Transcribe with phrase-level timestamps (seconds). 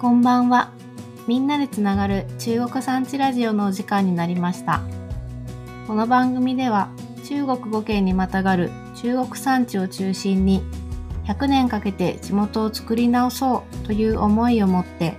[0.00, 0.72] こんばんは。
[1.28, 4.80] みんなでつながる中国産地ラジオのお時間になりました。
[5.86, 6.88] この番組では
[7.28, 10.62] 中国語圏にまたがる中国産地を中心に
[11.26, 15.16] 100年かけて地元を作り直そうという思いを持って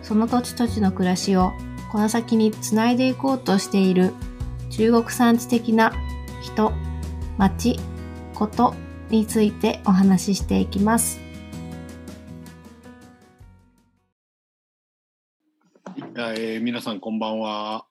[0.00, 1.50] その土地土地の暮らしを
[1.90, 4.14] この先につないでいこうとしている
[4.70, 5.92] 中国産地的な
[6.40, 6.72] 人、
[7.36, 7.80] 町、
[8.36, 8.76] こと
[9.08, 11.29] についてお話ししていきます。
[16.36, 17.86] えー皆さんこんばんは、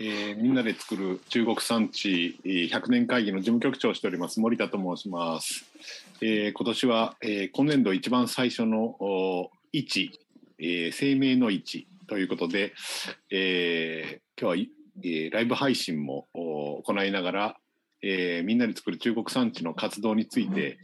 [0.00, 4.40] えーみんなで作る中国産地100年会議の事務局長をしております。
[4.40, 5.64] 森田と申します、
[6.20, 8.96] えー今年は、えー今年度一番最初の
[9.72, 10.18] 位置、
[10.58, 12.72] えー生命の位置ということで、
[13.30, 14.68] えー今日は、
[15.04, 17.56] えーライブ配信も行いながら、
[18.02, 20.78] えーみんなで作る中国産地の活動について、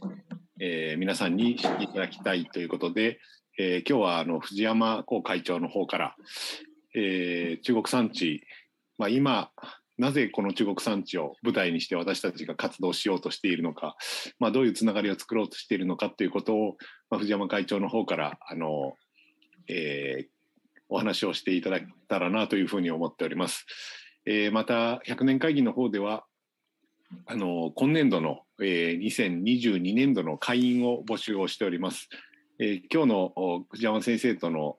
[0.59, 3.19] えー皆さんに知っていただきたいということで、
[3.63, 6.15] えー今日はあの藤山幸会長の方から、
[6.95, 8.41] えー中国産地、
[8.97, 9.51] まあ、今
[9.99, 13.97] なぜこの中国産地を舞台にして私たちが活動しようとしているのか、
[14.39, 16.77] まあ、どういうつながりを作ろうとしているのかということを、
[17.11, 18.93] まあ、藤山会長の方からあの、
[19.67, 20.25] えー
[20.93, 23.65] お話をしていただけたらなというふうに思っております。
[24.25, 26.25] えーまた100年会議の方では
[27.27, 32.09] あの今年度の、えー2022年度の会員を募集をしております。
[32.59, 34.77] えー今日の藤山先生との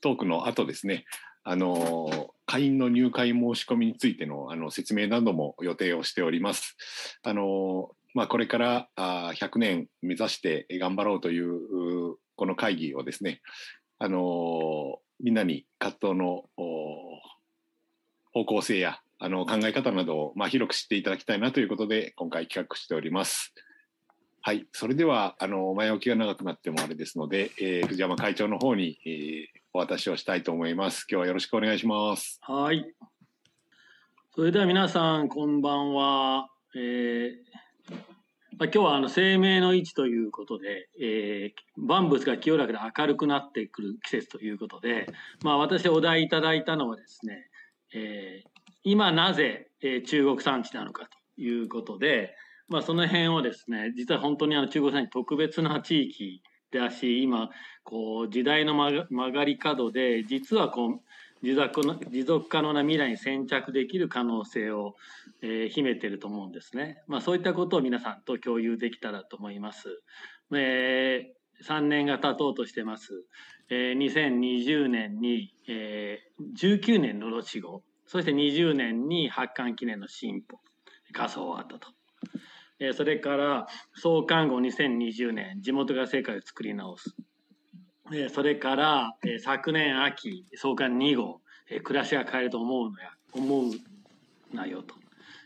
[0.00, 1.04] トークの後ですね、
[1.44, 6.76] あの会員の入会申し込みについてのあの説明なども予定をしております。
[7.22, 13.40] あのまあ、これからあ100年目指して頑張ろうというこの会議をですね、
[13.98, 16.44] あのみんなに活動の
[18.32, 23.52] 方向性やあの考え方などを、まあ、広く知っていただきたいなということで今回企画しております。
[24.40, 31.06] はい、それではあの前置きが長くなってもあれですので、えー藤山会長の方に、えーお渡しをしたいと思います。
[31.10, 32.40] 今日はよろしくお願いします。
[32.40, 32.86] はい。
[34.34, 36.48] それでは皆さん、こんばんは。
[36.74, 37.34] えー
[38.58, 45.06] まあ、今日はあの生命の位置ということで、えー万物が清らかで明るくなってくる季節ということで、
[45.44, 47.46] まあ、私お題いただいたのはですね、
[47.94, 48.48] えー
[48.84, 52.34] 今なぜ、えー中国産地なのかということで、
[52.68, 57.50] まあ、その辺をですね、実は本当にあの中国産地特別な地域だし、今、
[57.82, 61.00] こう時代の曲がり角で、実はこう
[61.42, 64.96] 持続の持続可能な未来に先着できる可能性を、
[65.40, 67.02] えー秘めていると思うんですね。
[67.06, 70.02] まあ、そういったことを皆さんと共有できたらと思います。
[70.54, 73.24] えー3年が経とうとしてます。
[73.70, 80.60] えー2020年に、えー19年のロシ号、そして20年に発刊記念の進歩、
[81.12, 81.97] 仮想アートと。
[82.80, 87.14] えーそれから創刊号2020年、地元が世界を作り直す。
[88.12, 91.40] えーそれから、えー昨年秋創刊2号、
[91.70, 94.94] えー暮らしが変えると思うのや思うなよと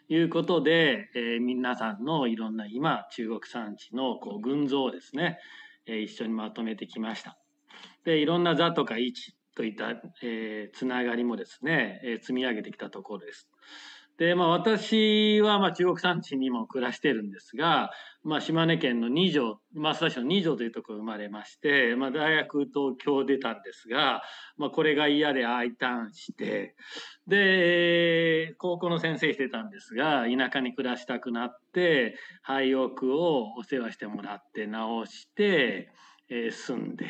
[0.08, 5.38] いうことで、えー皆さんのいろんな今中国産地のこう群像をですね、
[5.86, 7.38] えー一緒にまとめてきました。
[8.04, 9.90] でいろんな座とか位置といった、
[10.22, 13.48] えーつながりもですね、えー積み上げてきたところです。
[14.22, 17.90] でまあ、私はまあ中国産地にも暮らしてるんですが、
[18.22, 24.22] まあ、島根県の二条増田市の二条というところ生まれまして、まあ、大学東京出たんですが、
[24.56, 26.76] まあ、これが嫌で I ターンして
[27.26, 35.90] で高校の先生してたんですが田舎に暮らしたくなって廃屋をお世話してもらって直して、
[36.28, 37.06] えー住んで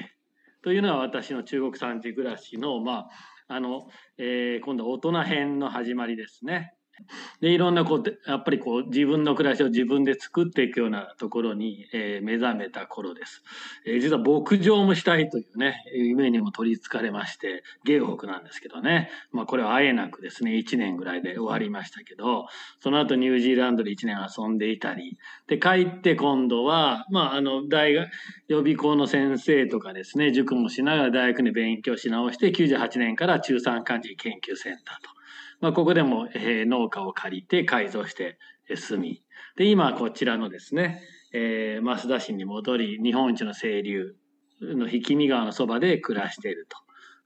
[0.63, 3.09] というのは私の中国産地暮らしの,、まあ
[3.49, 6.73] あのえー今度は大人編の始まりですね。
[7.41, 13.43] でいろんなこうやっぱりこう自分の暮らしを自分で作っていくようなところに、えー目覚めた頃です、
[13.85, 22.47] えー実は牧場もしたいというね夢にも取りつかれまして芸北なんですけどね、まあ、これはあえなくですね1年ぐらいで終わりましたけど
[22.81, 28.09] その後ニュージーランドで1年遊んでいたりで帰って今度は、まあ、あの大学
[28.49, 35.22] 予備校の先生とかですね塾もしながら大学に勉強し直して98年から中産漢字研究センターと。
[35.63, 38.37] まあ、ここでも、えー農家を借りて改造して
[38.75, 39.23] 住み
[39.57, 41.01] で今こちらのですね、
[41.33, 44.17] えー増田市に戻り日本一の清流
[44.61, 46.67] の氷見川のそばで暮らしている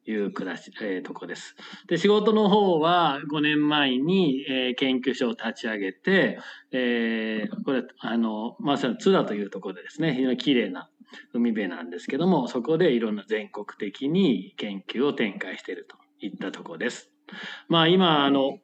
[0.04, 1.56] という暮らし、えーとこです。
[1.88, 6.38] で仕事の方は5年前に、えー研究所を立ち上げて、
[6.72, 10.90] えーこれあのまさに津田というところでですね非常に綺麗な
[11.32, 17.15] 海辺なんですけどもそこでいろんな全国的に研究を展開しているといったところです。
[17.68, 18.58] まあ今あの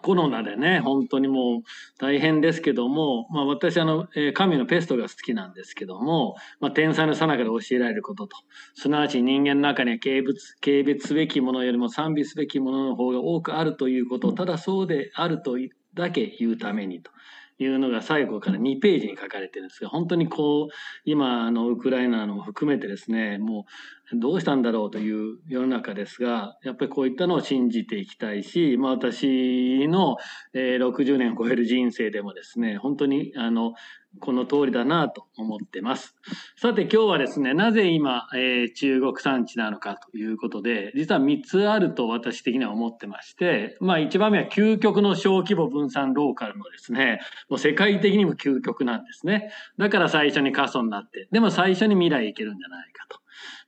[0.00, 1.62] コロナでね、本当にもう
[1.98, 8.36] 大変ですけども、まあ私あの、えー神のペストが好きなんですけども、まあ天才のさなかで教えられることと、
[8.74, 15.56] すなわち人間の中には軽蔑、軽蔑すべきものよりも賛美すべきものの方が多くあるということ、ただそうであると
[15.94, 17.10] だけ言うためにと。
[17.58, 23.66] いうのが最後から2ページに書かれてるんですが、本当にこう、今、あの、ウクライナのも含めてですね、も
[24.12, 30.16] う、どうしたんだろうという世の中ですが、やっぱりこういったのを信じていきたいし、まあ私の、
[30.54, 33.74] 60年を超える人生でもですね、本当に、あの、
[34.20, 36.14] この通りだなと思ってます。
[36.56, 49.52] さて今日はですね、なぜ今、えー中国産地なのかということで、実は3つあると私的には思ってまして、まあ1番目は究極の小規模分散ローカルのですね、もう世界的にも究極なんですね。
[49.78, 53.20] だから最初に過疎になって、でも最初に未来行けるんじゃないかと。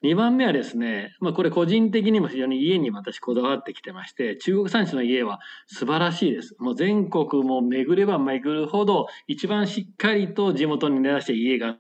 [0.03, 6.57] 2番目はですね、まあこれ個人的にも非常に家に私こだわってきてまして、中国産地の家は素晴らしいです。
[6.59, 11.77] もう全国も巡れば巡るほど、一番しっかりと地元に根ざして家が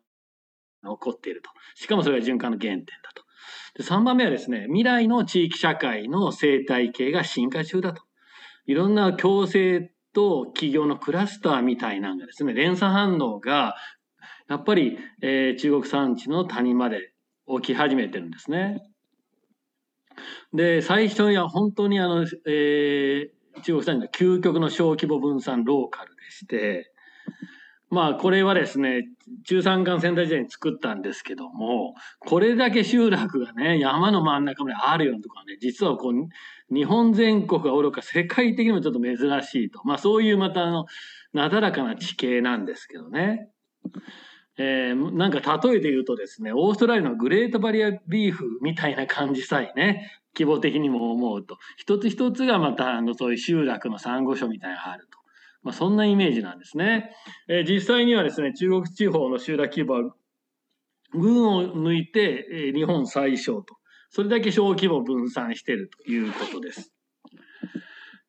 [0.82, 1.50] 残っていると。
[1.74, 3.24] しかもそれが循環の原点だと。
[3.76, 8.02] で3番目はですね、未来の地域社会の生態系が進化中だと。
[8.66, 13.74] いろんな共生と企業のクラスターみたいなのがですね、連鎖反応が、
[14.48, 17.13] やっぱり、えー中国産地の谷まで
[17.60, 18.82] 起き始めてるんですね。
[20.52, 26.90] で、最初には本当にあの、えー中国産地の究極の小規模分散ローカルでして、
[27.90, 29.04] まあこれはですね、
[29.44, 39.80] 中山間戦隊時代に作ったんですけども、これだけ集落がね、山の真ん中まであるようなところはね、実はこう、日本全国がおろか世界的にもちょっと珍しいと。
[39.84, 40.86] まあそういうまたあの、
[41.32, 43.50] なだらかな地形なんですけどね。
[44.56, 55.18] えーなんか例えて言うとですね、オーストラリアのグレートバリアビーフみたいな感じさえね、 規模的にも思うと、一つ一つがまたあのそういう集落の珊瑚礁みたいなのがあると。
[55.62, 57.10] まあそんなイメージなんですね。
[57.48, 60.14] えー実際にはですね、中国地方の集落規模は
[61.12, 63.76] 群を抜いて、えー日本最小と。
[64.10, 66.92] それだけ小規模分散しているということです。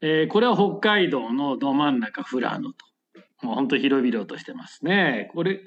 [0.01, 2.85] えーこれは北海道のど真ん中富良野と。
[3.41, 5.29] もう本当広々としてますね。
[5.33, 5.61] これ、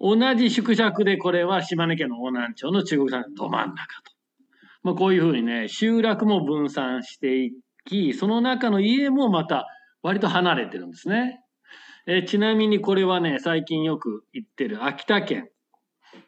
[0.00, 4.12] 同じ縮尺でこれは島根県の大南町の中国産ど真ん中と。
[4.82, 7.52] まあこういうふうにね、集落も分散してい
[7.84, 9.66] き、その中の家もまた
[10.02, 11.40] 割と離れてるんですね。
[12.06, 15.50] えちなみにこれはね、最近よく行ってる秋田県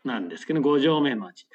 [0.05, 1.47] なんですけど、五条目町。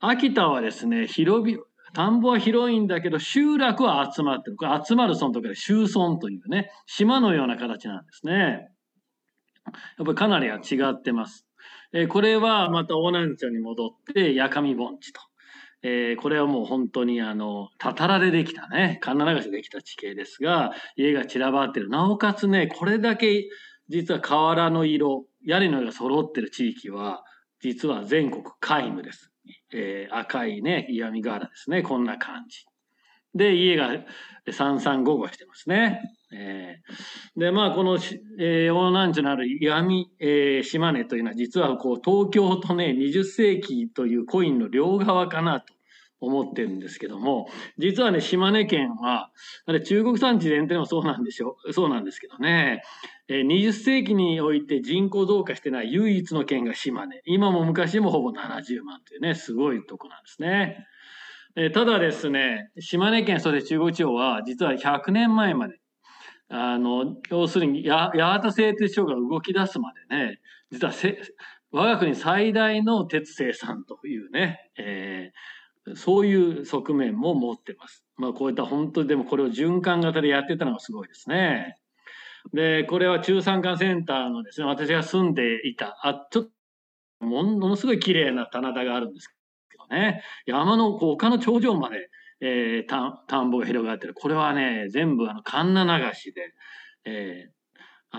[0.00, 1.64] 秋田はですね、広々、
[1.94, 4.56] 田んぼは広いんだけど、集落は集まってる。
[4.56, 8.68] これ集まる村とかで集村というね、島のような形なんですね。
[9.64, 9.70] や
[10.02, 11.46] っぱりかなりは違ってます。
[11.92, 15.20] えこれはまた大南町に戻って、八上盆地と。
[15.82, 21.90] えーこれはもう本当にあの、たたらでできたね、神奈流しでできた地形ですが、家が散らばってる。
[21.90, 23.44] なおかつね、これだけ
[23.88, 27.22] 実は瓦の色、屋根の色が揃ってる地域は、
[27.60, 29.30] 実は全国皆無です。
[29.72, 31.82] えー赤いね、岩見瓦ですね。
[31.82, 32.64] こんな感じ。
[33.34, 33.90] で、家が
[34.52, 36.00] 三三五五してますね。
[36.34, 45.74] えーで、まあ、このし、えー、大南町のある闇、えー島根というのは、実はこう、東京とね、20世紀というコインの両側かなと
[46.20, 47.48] 思ってるんですけども、
[47.78, 49.30] 実はね、島根県は、
[49.66, 52.82] あれ中国産地全体もそうなんでしょ、そうなんですけどね、
[53.28, 57.22] えー20世紀において人口増加してない唯一の県が島根。
[57.24, 60.86] 今も昔もほぼ70万というね、すごいとこなんですね。
[61.56, 65.78] えーただですね、島根県、それ中国地方は、実は100年前まで、
[66.48, 71.20] あの、要するに、や八幡製鉄所が動き出すまでね、実はせ
[71.70, 75.54] 我が国最大の鉄生産というね、えー
[75.96, 78.04] そういう側面も持ってます。
[78.16, 81.76] まあ、こういった本当にでもこれを循環型でやってたのがすごいですね。
[82.52, 86.50] で、これは中山間センターのですね、私が住んでいた、あ、ちょっと、
[87.26, 92.10] ものすごい綺麗な棚田があるんですけどね、山のこう丘の頂上まで、
[92.44, 94.14] えー田田んぼが広がってる。
[94.14, 96.42] これはね、全部あの、神奈流しで、
[97.06, 97.54] えー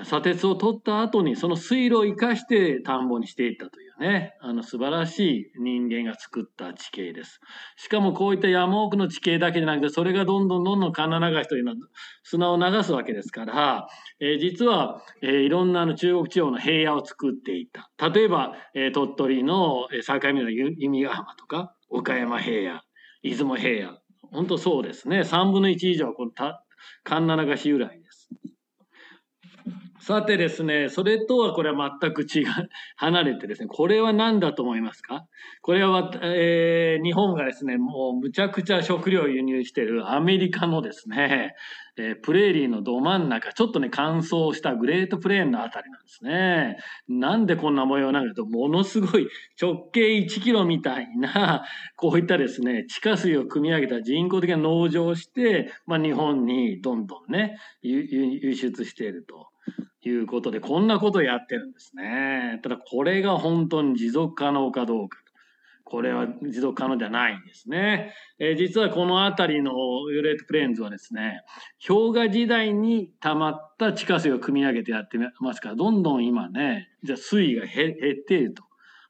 [0.04, 7.40] 砂鉄を取った後にその水路を生かして田んぼにしていったというね、あの素晴らしい人間が作った地形です。
[7.78, 11.78] しかもこういった山奥の地形だけじゃなくて、それがどんどんどんどん神奈流しというのは
[12.24, 13.88] 砂を流すわけですから、
[14.20, 17.90] えー実は、えーいろんなあの中国地方の平野を作っていた。
[18.10, 22.82] 例えば、えー鳥取の境目の弓ヶ浜とか、岡山平野、
[23.24, 24.05] 出雲平野。
[24.32, 25.22] 本当そうですね。
[25.22, 26.64] 3分の1以上はこのた
[27.04, 28.05] 神奈流し由来。
[30.06, 32.46] さてですね、それとはこれは全く違う、
[32.96, 35.26] 離れてですね、これは何だと思いますか？
[35.64, 41.56] これは、えー、日本がですね、もうむちゃくちゃ食料を輸入しているアメリカのですね、
[41.98, 46.78] えー、プレーリーのど真ん中、ちょっとね、乾燥したグレートプレーンのあたりなんですね。
[47.08, 49.28] なんでこんな模様なんかと、ものすごい
[49.60, 51.66] 直径1キロみたいな、
[51.98, 59.48] こういったですね、地下水を汲み上げた人工的な農場をして、まあ、日本にどんどんね、輸出していると。
[60.02, 62.60] いうことで、こんなことをやってるんですね。
[62.64, 65.20] ただ、これが本当に持続可能かどうか。
[65.86, 68.14] これは持続可能ではないんですね。
[68.40, 69.72] えー、実はこの辺りの
[70.10, 71.42] ユレートプレーンズはですね、
[71.88, 77.96] 氷河時代に溜まった地下水を汲み上げてやってますから、どんどん今ね、じゃ水位が減っ
[78.28, 78.64] ていると。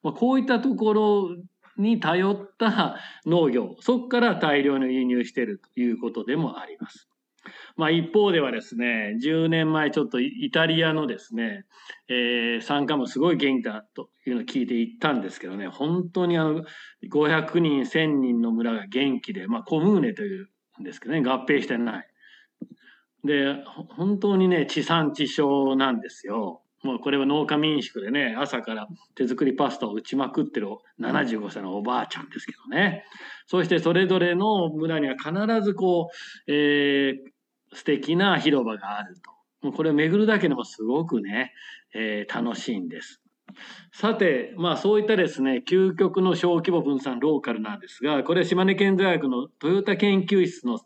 [0.03, 1.37] まあ、こういったところ
[1.77, 7.09] に頼った農業、そこから大量に輸入しているということでもあります。
[7.77, 11.65] まあ、一方ではですね、10年前ちょっとイタリアのですね、
[12.07, 16.63] えー、参加もすごい元気だというのを聞いて行ったんですけどね、本当にあの、
[17.11, 20.47] 500人、1000人の村が元気で、まあ、コムーネという
[20.81, 22.07] んですけどね、合併してない。
[23.23, 23.55] で、
[23.97, 26.61] 本当にね、地産地消なんですよ。
[26.85, 30.67] もうこれは農家民宿でね、朝から手作りパスタを打ちまくってる
[31.01, 33.03] 75歳のおばあちゃんですけどね。
[33.47, 35.31] そしてそれぞれの村には必
[35.63, 36.09] ずこ
[36.47, 37.17] う、えー、
[37.75, 39.31] 素敵な広場があると。
[39.61, 41.53] もうこれを巡るだけでもすごくね、
[41.93, 43.21] えー、楽しいんです。
[43.93, 50.79] さて、まあそういったですね、究極の小規模分散ローカルなんですが、これは島根県大学のトヨタ研究室の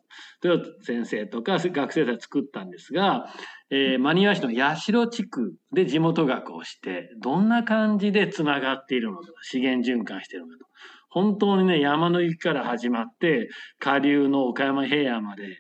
[0.44, 3.28] 豊田先生とか学生さん作ったんですが、
[3.72, 10.66] えー、真庭市の八代地区で地元学をして、どんな感じでつながっているのか、資源循環しているのかと。
[11.10, 15.60] 本当にね、山の雪から始まって、下流の岡山平野まで、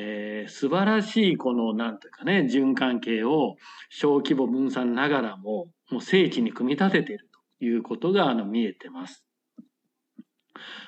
[0.00, 3.56] えー、素晴らしいこの、なんというかね、循環系を
[3.90, 7.28] 小規模分散ながらも、もう聖地に組み立てている
[7.58, 9.24] ということがあの見えてます。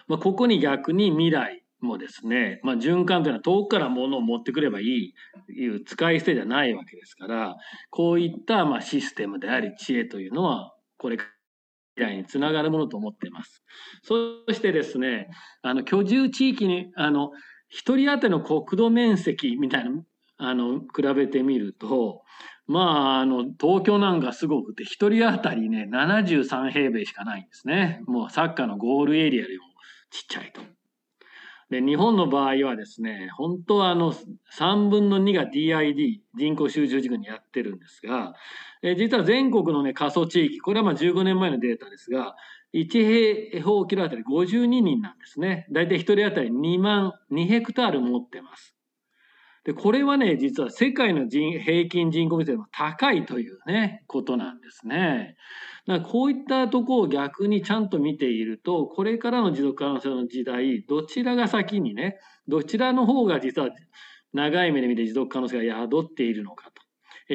[0.07, 5.15] まあ、ここに逆に未来もですね、まあ、循環というのは遠くから物を持ってくればいい
[5.47, 7.57] という使い捨てじゃないわけですから、
[7.91, 11.17] こういったまあシステムであり知恵というのは、これ
[11.97, 13.65] 未来につながるものと思っています。
[14.03, 15.29] そしてですね、
[15.63, 17.31] あの居住地域に、あの、
[17.71, 20.03] 一人当たりの国土面積みたいな、
[20.37, 22.23] あの、比べてみると、
[22.67, 22.81] ま
[23.17, 28.03] あ、あの、東京なんかすごくて、一人当たりね、73平米しかないんですね。
[28.07, 29.65] もうサッカーのゴールエリアよりも
[30.11, 30.61] ちっちゃいと。
[31.71, 38.35] で、日本の場合はですね、本当はあの、3分の2が DID、人口集中地区にやってるんですが、
[38.97, 42.35] 実は全国のね、過疎地域、これはまあ15年前のデータですが、
[42.73, 45.67] 1平方キロあたり52人なんですね。
[45.71, 48.77] だいたい1人当たり2万、2ヘクタール持ってます。
[49.65, 55.37] で、これはね、実は世界の人平均人口密度も高いというね、ことなんですね。
[55.87, 63.69] だからこういったとこを逆にちゃんと見ていると、これからの持続可能性の時代、どちらが先にね、どちらの方が実は
[64.33, 66.80] 長い目で見て持続可能性が宿っているのかと。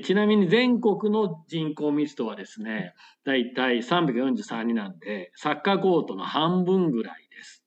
[0.01, 7.63] ちなみに全国の人口密度はですね、だいたい343になんで、サッカーコートの半分ぐらいです。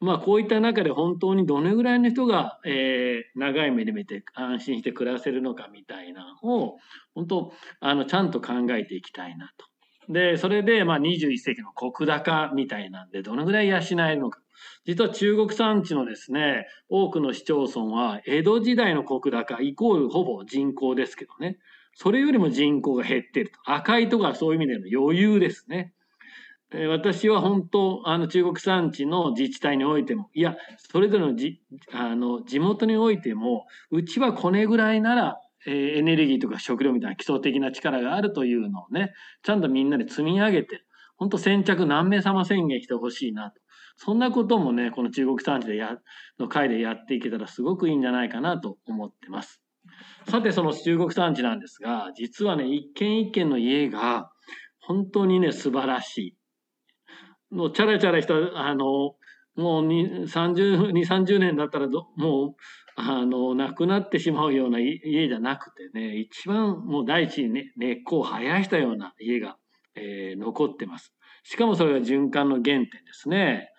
[0.00, 6.78] まあこういった中で本当にどのぐらいの人が、えー、長い目で見て安心して暮らせるのかみたいなのを、
[7.14, 10.12] 本当、あの、ちゃんと考えていきたいなと。
[10.12, 14.40] で、それで、まあ21世紀の石高みたいなんで、どのぐらい養えるのか。
[14.84, 21.58] 実は中国山地のですね、多くの市町村は、江戸時代の石高イコールほぼ人口ですけどね、
[21.94, 23.58] それよりも人口が減っていると。
[23.64, 25.92] 赤いとこはそういう意味での余裕ですね。
[26.70, 31.62] 私は本当、あの中国山地の自治体においても、いや、それぞれのじ
[31.92, 40.82] あの地元においても、うちはこれぐらいなら、えー、エネルギーとか食料みたいな基礎的な力があるというのをね、ちゃんとみんなで積み上げて、
[41.16, 43.60] 本当先着何名様宣言してほしいなと。
[44.00, 45.98] そんなこともね、この中国産地でや、
[46.38, 49.60] の会でやっていけたらすごくいいんじゃないかなと思ってます。
[50.28, 54.30] さて、その中国産地なんですが、実はね、一軒一軒の家が、
[54.80, 56.36] 本当にね、素晴らし
[57.50, 57.54] い。
[57.54, 59.16] もう、チャラチャラした、あの、
[59.56, 62.54] もう2、30、2、30年だったら、もう、
[62.94, 69.56] あの、なくなってしまうような家じゃなくてね、一番もう大地にね、根っこを生やしたような家が、
[69.96, 71.12] えー、残ってます。
[71.42, 73.70] しかもそれが循環の原点ですね。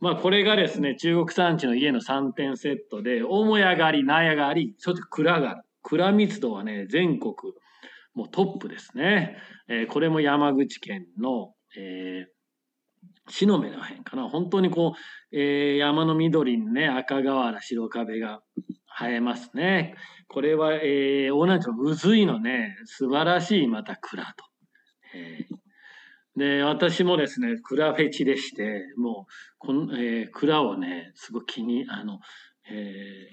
[0.00, 5.62] まあこれがですね、中国山地の家の3点セットで、母屋があり、納屋があり、そして蔵がある。
[5.82, 7.34] 蔵密度はね、全国
[8.14, 9.36] もうトップですね。
[9.68, 14.28] えー、これも山口県の、えー、篠目の辺かな。
[14.28, 18.40] 本当にこう、えー、山の緑にね、赤瓦、白壁が
[18.98, 19.94] 生えますね。
[20.26, 24.44] これは、えー、大南町の渦井のね、素晴らしいまた蔵と。
[25.14, 25.54] えー、
[26.38, 32.20] で、私もですね、蔵フェチでして、もう、この、えー、蔵をね、すごく気に、あの、
[32.70, 33.28] え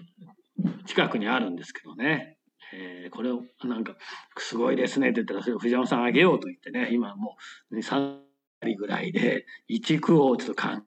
[0.61, 2.37] ー、近くにあるんですけどね。
[2.73, 3.95] えー、これをなんか、
[4.37, 7.37] すごいですねって言ったら、それを藤山さんあげようと言ってね、今も
[7.69, 8.17] う2、3
[8.61, 10.81] 割ぐらいで、一区をちょっと考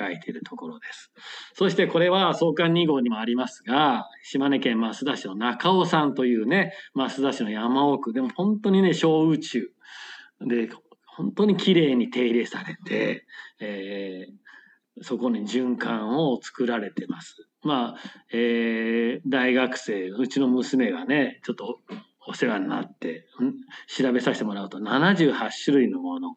[0.00, 1.10] えているところです。
[1.54, 9.70] そしてこれは創刊2号にもありますが、島根県増田市の中尾さんというね、増田市の山奥でも本当にね、小宇宙
[10.40, 10.68] で、
[11.16, 13.26] 本当に綺麗に手入れされて、
[13.60, 17.48] えー、そこに循環を作られてます。
[17.62, 17.98] まあ、
[18.32, 21.80] えー、大学生、うちの娘がね、ちょっと
[22.26, 23.26] お世話になって、
[23.86, 26.36] 調べさせてもらうと78種類のもの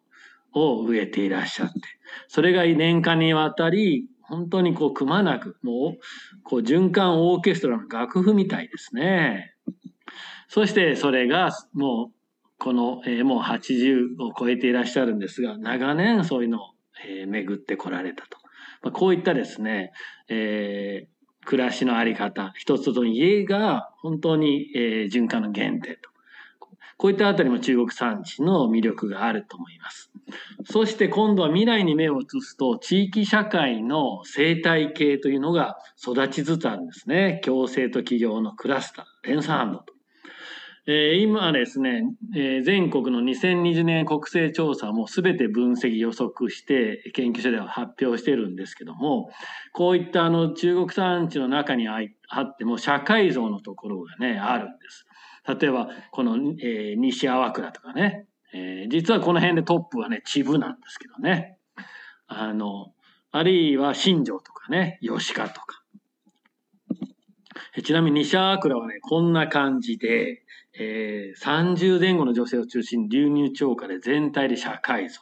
[0.53, 1.79] を植えていらっしゃって、
[2.27, 9.53] それが年間にわたり、本当にこうくまなく、もう、こう循環オーケストラの楽譜みたいですね。
[10.47, 12.14] そしてそれがもう、
[12.57, 16.69] この、えー、もう80を超えていらっしゃるんですが、長年そういうのを、
[17.05, 18.37] えー、巡ってこられたと。
[18.81, 19.91] まあ、こういったですね、
[20.29, 26.15] えー、暮らしのあり方、一つの家が本当に、えー、循環の原点と。
[26.97, 30.11] こういったあたりも中国産地の魅力があると思います。
[30.63, 37.41] そして今度は未来に目を移すと、地域社会の生態系というのが育ちつつあるんですね。
[37.43, 39.94] 共生と企業のクラスター、連鎖反応と。
[40.87, 42.03] えー、今ですね、
[42.35, 49.31] えー、全国の2020年国勢調査も全て分析予測して研究所では発表してるんですけども、
[49.73, 52.01] こういったあの中国産地の中にあ
[52.41, 55.07] っても社会像のところがね、あるんです。
[55.59, 61.57] 例えば、この、えー、西粟倉とかね、えー、実はこの辺でトップはね、秩父なんですけどね。
[62.27, 62.93] あの、
[63.31, 65.81] あるいは新庄とかね、吉川とか。
[67.83, 70.43] ちなみに西粟倉はね、こんな感じで、
[70.77, 75.21] えー、30前後の女性を中心に流入超過で全体で社会像。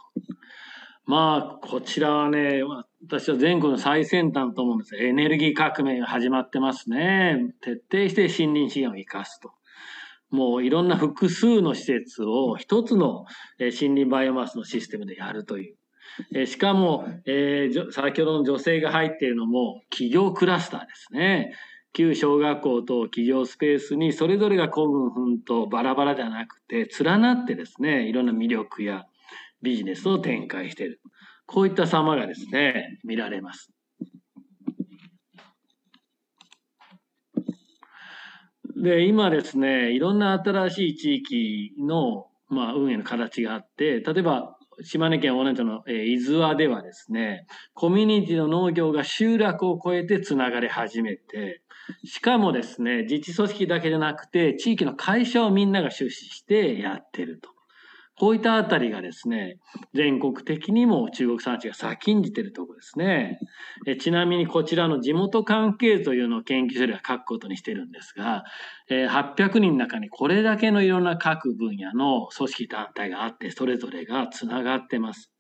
[1.06, 2.62] まあ、こちらはね、
[3.06, 7.54] 私は全国の最先端と思うんですエネルギー革命が始まってますね。
[7.62, 9.52] 徹底して森林資源を生かすと。
[10.30, 13.26] もういろんな複数の施設を一つの
[13.60, 16.46] 森林バイオマスのシステムでやるという。
[16.46, 21.54] しかも、えー、先ほどの女性が入っているのも企業クラスターですね。
[21.94, 29.06] 旧小学校と企業スペースにそれぞれが孤軍奮闘バラバラではなくて連なってですね、いろんな魅力や
[29.62, 31.00] ビジネスを展開している。
[31.46, 33.72] こういった様がですね、見られます。
[38.76, 51.62] で、今ですね、いろんな新しい地域の、まあ、運営の形があって、例えば、島根県大根町の、えー、伊豆和ではですね、コミュニティの農業が集落を超えてつながり始めて、
[52.06, 57.54] しかもですね、自治組織だけじゃなくて、地域の会社をみんなが出資してやってると。
[58.16, 59.58] こういったあたりがですね、
[59.96, 63.40] 全国的にも中国産地が先んじてるところですね。
[63.88, 68.44] えちなみにこちらの地元関係というのを研究所では書くことにしてるんですが、
[68.88, 75.33] え800人の中にこれだけのいろんな各分野の組織団体があって、それぞれがつながってます。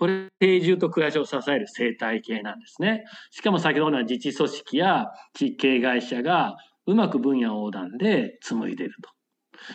[0.00, 3.04] これ、定住と暮らしを支える生態系なんですね。
[3.30, 9.10] しかも先ほどの自治組織や地域系会社がうまく分野横断で紡いでいると。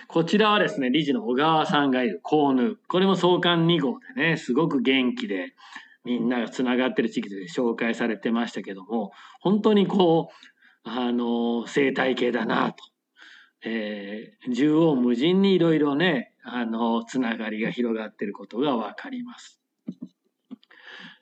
[0.08, 2.78] こちらはですね、理事の小川さんがいるコーヌ。
[2.88, 5.54] これも創刊2号でね、すごく元気で、
[6.04, 9.12] みんながつながってる地域で紹介されてましたけども、
[9.42, 12.84] 本当にこう、あの、生態系だなと。
[13.64, 19.62] えー、縦横無尽にいろいろね、あの、つながりが広がってることがわかります。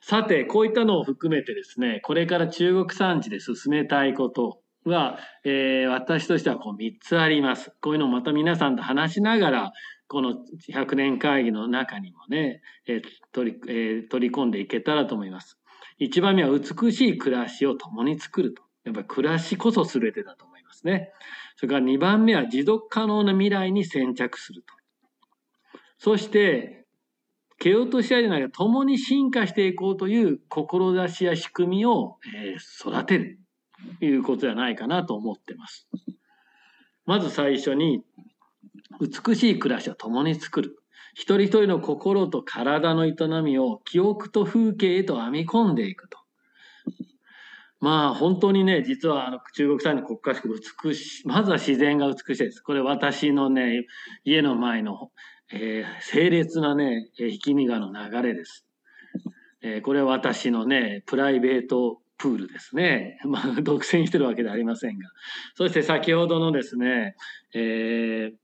[0.06, 7.72] さて、こういったのを含めてですね、これから中国産地で進めたいことは、えー、私としてはこう3つあります。
[7.80, 9.72] こういうのをまた皆さんと話しながら、
[10.06, 10.34] この
[10.70, 15.56] 100年会議の中にもね、えー、取り、えー、取り込んでいけたらと思います。
[15.98, 18.62] 1番目は美しい暮らしを共に作ると。
[18.84, 21.12] やっぱり暮らしこそ全てだと思いますね。
[21.56, 24.74] それから2番目は持続可能な未来に先着すると。
[25.96, 26.83] そして、
[27.58, 33.44] 蹴落とし合いじゃないか、共に進化していこうという志や仕組みを、えー、育てると。
[34.00, 35.88] いうことじゃないかなと思ってます。
[37.06, 38.02] まず最初に、
[39.00, 40.76] 美しい暮らしを共に作る。
[41.14, 46.18] 一人一人の心と体の営みを記憶と風景へと編み込んでいくと。
[47.80, 50.48] まあ本当にね、実はあの中国産に国家宿
[50.82, 52.60] 美しい、まずは自然が美しいです。
[52.60, 53.84] これ私のね、
[54.24, 55.10] 家の前の、
[55.56, 58.66] えー、清烈なね、引き身川の流れです。
[59.62, 63.20] えー、これは私のね、プライベートプールですね。
[63.24, 65.08] まあ、独占してるわけではありませんが。
[65.54, 67.14] そして先ほどのですね、
[67.54, 68.34] えー、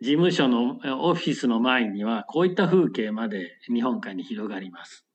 [0.00, 5.06] 事務所のオフィスの前には、こういった風景まで日本海に広がります。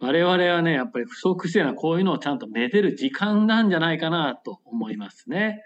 [0.00, 5.62] 我々はね、やっぱり不足してるのはこういうのをちゃんとめでる時間なんじゃないかなと思いますね。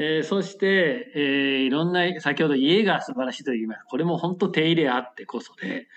[0.00, 1.22] えー、そして、えー、
[1.64, 3.84] いろんな、先ほど家が素晴らしいと言います。
[3.90, 5.88] これも本当手入れあってこそで、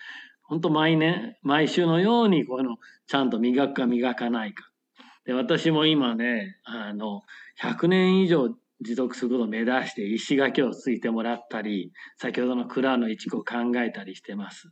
[0.42, 4.72] 本当毎年、毎週のようにこのちゃんと磨くか磨かないか。
[5.24, 7.22] で私も今ね、あの、
[7.62, 8.50] 100年以上
[8.84, 14.70] 持続することを目指して石垣をついてもらったり、先ほどの蔵の一区を考えたりしてます。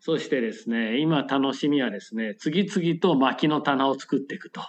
[0.00, 4.60] そしてですね、今楽しみはですね、次々と薪の棚を作っていくと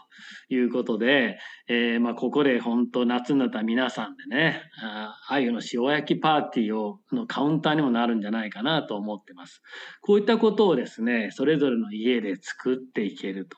[0.49, 9.61] いうことで、えー、まあここで本当夏になった皆さんでね、ああいうの塩焼きパーティーをのカウンターにもなるんじゃないかなと思ってます。
[10.01, 13.57] こういったことをですね、それぞれの家で作っていけると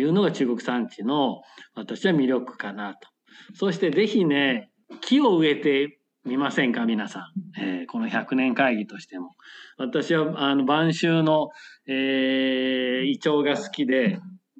[0.00, 1.42] いうのが中国産地の
[1.74, 3.08] 私は魅力かなと。
[3.54, 9.36] そしてぜひね、木を植えてみませんか皆さん、えー、この100年会議としても。
[9.78, 11.48] 私はあの晩秋の、
[11.86, 14.18] えー、イチョウが好きで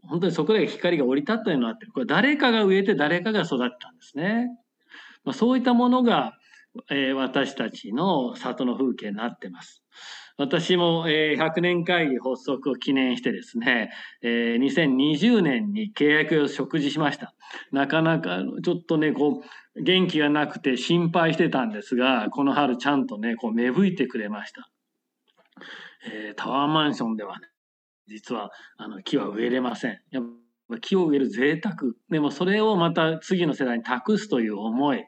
[0.09, 4.49] 本当にそこで光が降り立ったようになってるこれ誰かが植えて誰かが育ったんですね、
[5.25, 6.33] まあ、そういったものが、
[6.91, 9.83] えー、私たちの里の風景になってます。
[10.41, 13.91] 私も、えー、100年会議発足を記念してですね、
[14.23, 17.35] えー、2020年に契約を食事しました。
[17.73, 19.43] なかなかちょっとね、こ
[19.77, 24.71] う、元気がなくて心配してたんですが、この春ちゃんとね、こう芽吹いてくれました。
[26.11, 27.47] えー、タワーマンションではね、
[28.09, 30.01] 実はあの木は植えれません。
[30.11, 30.25] やっ
[30.71, 31.93] ぱ木を植える贅沢。
[32.09, 35.05] でもそれをまた次の世代に託すという思い、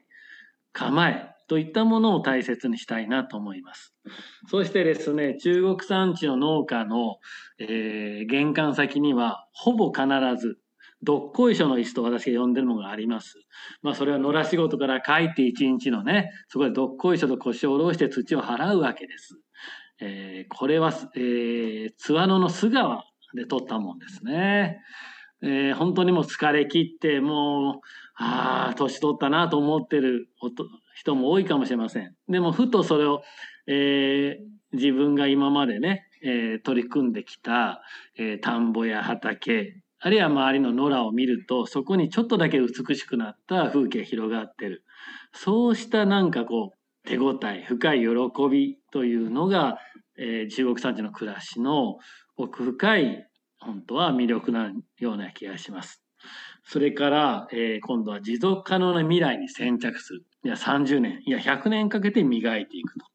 [0.75, 3.95] 構え、といったものを大切にしたいなと思います。
[4.49, 7.19] そしてですね、中国産地の農家の、
[7.59, 10.07] えー、玄関先には、ほぼ必
[10.41, 10.57] ず、
[11.03, 13.39] どっこいしょの椅子と私が呼んでるのがあります。
[13.83, 19.39] まあそれは野良仕事から帰って一日のね、そこでどっこいしょと腰を下ろして土を払うわけです。
[20.01, 24.79] えー、これは、えー、津和野の須川で取ったもんですね。
[25.43, 27.81] えー、本当にもう疲れ切って、もう、
[28.15, 30.29] ああ、年取ったなと思ってる
[30.95, 32.15] 人も多いかもしれません。
[32.29, 33.23] でも、ふとそれを、
[33.67, 37.83] えー、自分が今までね、えー、取り組んできた、
[38.17, 44.85] えー、田んぼや畑、あるいは周りの野良を見ると、そこにちょっとだけ美しくなった風景広がってる。
[45.33, 48.07] そうしたなんかこう、手応え、深い喜
[48.51, 49.79] びというのが、
[50.19, 51.99] えー、中国産地の暮らしの
[52.37, 53.27] 奥深い、
[53.59, 56.03] 本当は魅力なような気がします。
[56.65, 60.25] それから、えー、今度は持続可能な未来に先着する。
[60.45, 63.07] いや、30年、いや、100年かけて磨いていくと。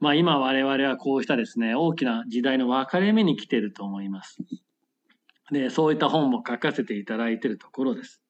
[0.00, 4.38] まあ今我々はこうしたですね、大きな時代の分かれ目に来てると思います。
[5.52, 8.22] で、そういった本も書かせていただいているところです。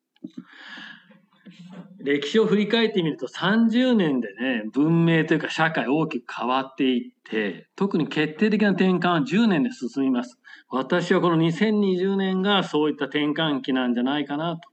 [2.02, 10.38] 歴史を振り返ってみると30年でね、文明というか社会大きく変わっていって、特に決定的な転換は10年で進みます。
[10.70, 14.68] 私はこの2020年がそういった転換期なんじゃないかなと。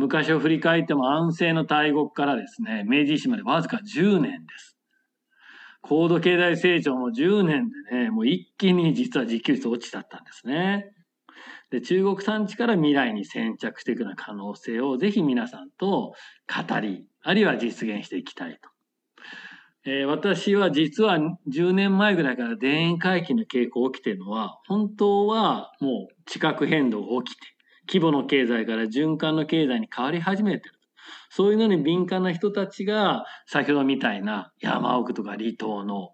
[0.00, 4.78] 昔を振り返っても安政の大国からですね、明治維新までわずか10年です。
[5.82, 10.92] 高度経済成長も10年でね、もう一気に実は自給率落ちちゃったんですね。
[11.70, 16.14] で、中国産地から未来に先着していくような可能性をぜひ皆さんと
[16.68, 18.70] 語り、あるいは実現していきたいと。
[19.84, 21.18] えー、私は実は
[21.50, 27.46] 10年前ぐらいから田園回帰の傾向起きてるのは、本当はもう地殻変動が起きて、
[27.90, 30.74] 規模の経済から循環の経済に変わり始めてる。
[31.28, 36.10] そういうのに敏感な人たちが、先ほどみたいな山奥とか離島の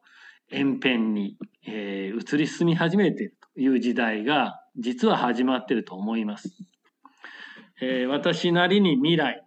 [0.51, 1.37] 延辺に、
[1.67, 6.51] えー、移り進み始めているという時代が実は始まっていると思います。
[7.83, 9.43] えー、私なりに未来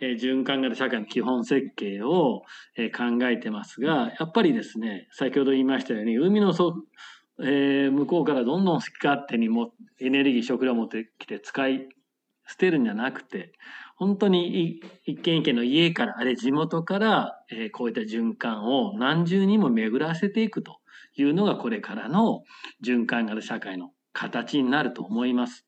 [0.00, 2.44] の、ね、循環型社会の基本設計を、
[2.76, 6.54] えー、考えてますが、やっぱりですね、先ほど言いましたように、海の、
[7.40, 11.88] えー、向こうからどんどん好き勝手にもエネルギー、食料持ってきて使い
[12.48, 13.52] 捨てるんじゃなくて、
[13.96, 20.78] 本当に一軒一軒の家から、あれ地元から、えー、こういった循環を何重にも巡らせていくと
[21.16, 22.42] いうのがこれからの
[22.84, 25.66] 循環型社会の形になると思います。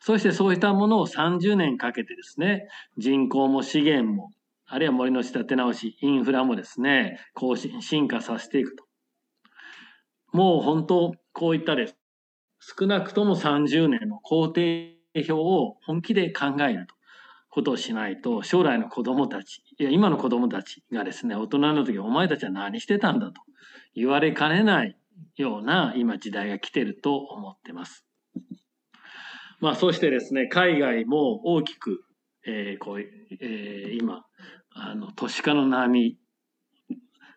[0.00, 4.30] そしてそういったものを30年かけてですね、人口も資源も、
[4.66, 8.84] あるいは森の仕立て直し、インフラもですね、更新、進化させていくと。
[10.34, 11.96] もう本当、こういったです。
[12.58, 14.60] 少なくとも30年の工程
[15.14, 16.94] 表を本気で考えると。
[17.54, 23.42] ことをしないと、将来の子供たち、いや、今の子供たちがですね、大人の時、お前たちは何してたんだと
[23.94, 24.96] 言われかねない
[25.36, 28.04] ような今時代が来てると思ってます。
[29.60, 32.00] まあ、そしてですね、海外も大きく、
[32.44, 34.24] えー、こう、えー、今、
[34.70, 36.18] あの、都市化の波、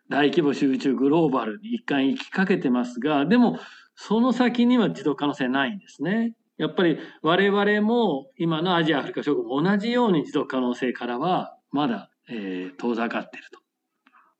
[0.10, 3.60] 大規模集中グローバルに一貫行きかけてますが、でも、
[3.96, 6.34] その先には持続可能性ないんですね。
[6.58, 13.60] やっぱり我々も今のアジア、アフリカ諸国も同じように持続可能性からはまだ、えー、遠ざかっていると。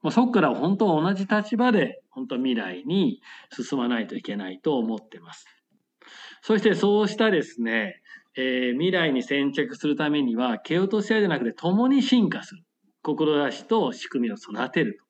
[0.02, 5.46] まあ、そこから本当は同じ立場で本当未来に進まないといけないと思ってます。
[6.42, 8.02] そしてそうしたですね、
[8.36, 12.64] えー、未来に先着するためには、蹴落とし合いじゃなくて共に進化する。
[13.02, 15.07] 志と仕組みを育てると。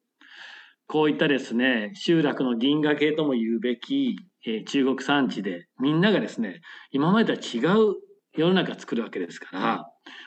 [0.88, 7.96] こういったですね、集落の銀河系とも言うべき、えー、中国産地で、みんながですね、今までとは違う
[8.34, 9.86] 世の中を作るわけですから、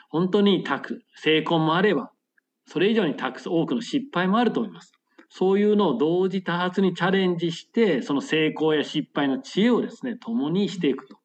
[0.09, 2.11] 本当にたく成功もあれば、
[2.67, 4.91] それ以上にたく多くの失敗もあると思います。
[5.29, 11.17] そういうのを同時多発にチャレンジして、その成功や失敗の知恵をですね、共にしていくと。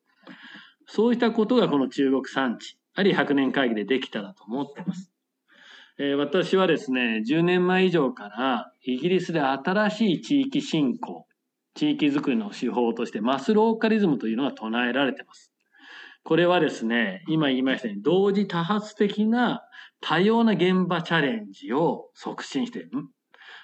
[0.86, 5.12] そういったことがこの中国産地、あるいは100年会議でできたらと思っています。
[5.98, 11.26] えー、私はですね、10年前以上からイギリスで新しい地域振興、
[11.74, 15.52] 地域づくりの手法としてマスローカリズムというのが唱えられています。
[16.22, 19.62] これはですね、今言いましたように同時多発的な
[20.02, 22.90] 多様な現場チャレンジを促進している。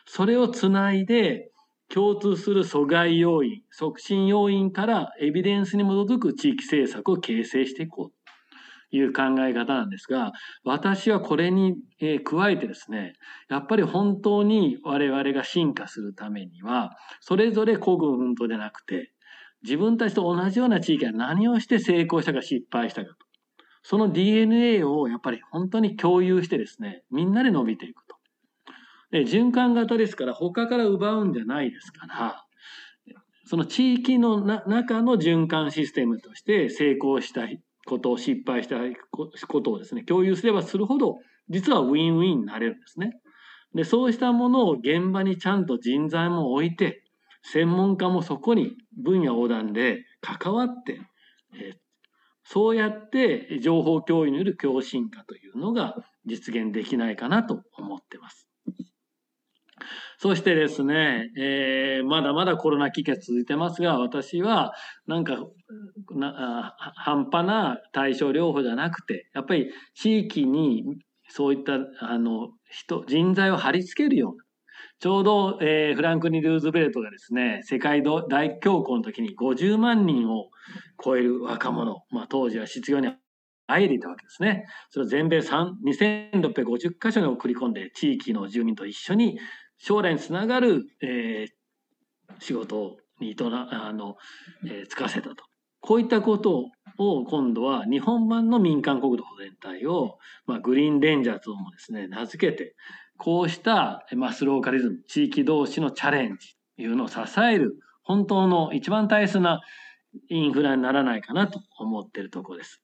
[0.06, 1.50] それをつないで、
[1.90, 8.21] 共通する阻害要因、促進要因からエビデンスに基づく地域政策を形成していこう
[8.92, 10.32] いう考え方なんですが、
[10.64, 11.76] 私はこれに
[12.24, 13.14] 加えてですね、
[13.48, 19.12] やっぱり本当に我々が進化するためには、それぞれ孤軍奮闘でなくて、
[19.62, 23.16] 自分たちと同じような地域は何をして成功したか失敗したかと。
[23.84, 28.16] その DNA をやっぱり本当に共有してですね、みんなで伸びていくと。
[29.10, 32.44] で循環型ですから、他から奪うんじゃないですから、
[33.44, 37.46] その地域の中の循環システムとして成功した
[37.86, 38.76] ことを失敗した
[39.46, 41.18] ことをですね、共有すればするほど、
[41.48, 43.20] 実はウィンウィンになれるんですね。
[43.74, 47.04] で、そうしたものを現場にちゃんと人材も置いて、
[47.42, 51.00] 専門家もそこに分野横断で関わって、
[51.54, 51.74] え
[52.44, 58.51] そうやって情報共有による共進化というのが実現できないかなと思ってます。
[60.18, 64.72] そしてですね、えー、まだまだコロナ危機が続いてますが、私は
[65.06, 65.36] なんか
[66.14, 70.84] な半端な対症療法じゃなくて、やっぱり地域に
[71.28, 74.44] そういったあの人、人材を貼り付けるような、
[75.00, 78.22] ちょうど、えー、フランクリ・ルーズベルトがですね、世界大
[78.60, 80.50] 恐慌の時に50万人を
[81.02, 83.08] 超える若者、まあ、当時は失業に
[83.66, 84.66] 入れたわけですね。
[84.90, 89.38] それを全米2650カ所に送り込んで、地域の住民と一緒に
[89.82, 94.16] 将来につながる、えー、仕事に営あの、
[94.64, 95.44] えー、つかせたと。
[95.80, 102.76] こういったことを今度は日本版の民間国土保全隊を、まあ、グリーンレンジャーともですね、名付けて、
[103.18, 109.60] こうしたマスローカリズム、地域同士のチャレンジというのを支える、本当の一番大切な
[110.28, 112.80] インフラにならないかなと思っているところです。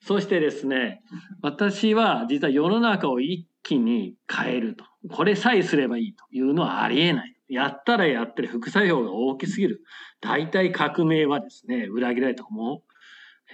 [0.00, 1.02] そしてですね、
[1.42, 4.84] 私は実は世の中を一気に変えると。
[5.10, 7.34] これさえすればいいというのはありえない。
[7.48, 9.82] やったらやってる副作用が大きすぎる。
[10.20, 12.82] 大体革命はですね、裏切られたも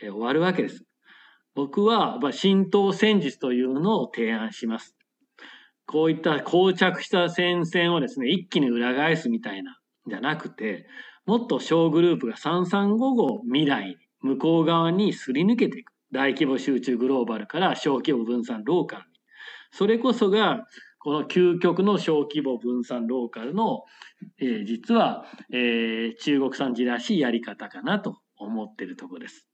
[0.03, 0.85] う、えー、終わるわけです。
[1.55, 4.97] 僕は、まあ、浸透戦術というのを提案します。
[5.87, 10.87] こういった膠着した戦線をですね、一気に裏返すみたいな、じゃなくて、
[11.27, 15.94] もっと小グループが3355未来、向こう側にすり抜けていく。
[16.13, 19.09] 大規模集中グローバルから小規模分散ローカルに。
[19.73, 20.67] それこそが、
[20.99, 23.85] この究極の小規模分散ローカルの、
[24.39, 29.47] えー、実は、えー、中国産地らしいやり方かなと思ってるとこです。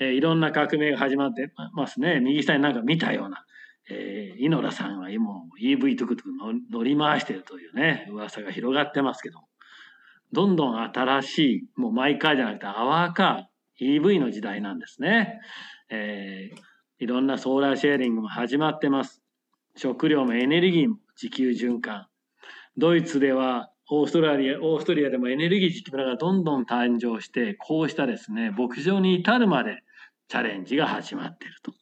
[0.00, 2.20] えー、いろんな革命が始まってますね。
[2.20, 3.44] 右下になんか見たような、
[3.88, 5.30] えー、イノラさんは今
[5.62, 6.30] EV トゥクトゥク
[6.72, 9.40] 乗り回してるというね、噂が広がってますけど
[10.32, 15.40] どんどん新しい、もうマイカーじゃなくてアワーカー、EV の時代なんですね。
[15.90, 19.22] えー、いろんなソーラーシェアリングも始まってます。
[19.76, 22.08] 食料もエネルギーも自給循環。
[22.76, 29.82] ドイツではオーストラリア、オーストリアでもエネルギー自給がどんどん誕生して、こうしたですね、牧場に至るまで
[30.28, 31.72] チャレンジが始まっていると。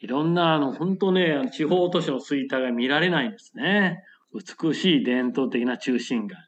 [0.00, 4.02] いろんな、あの、本当ね、地方都市の衰退が見られないんですね。
[4.32, 6.47] 美しい伝統的な中心街。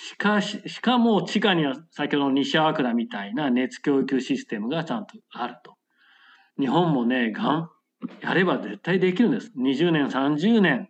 [0.00, 5.74] しかし、しかも地下には先ほどの西粟倉みたいな熱供給システムがちゃんとあると。
[6.56, 7.70] 日本もね、がん、
[8.20, 9.50] やれば絶対できるんです。
[9.58, 10.88] 20年、30年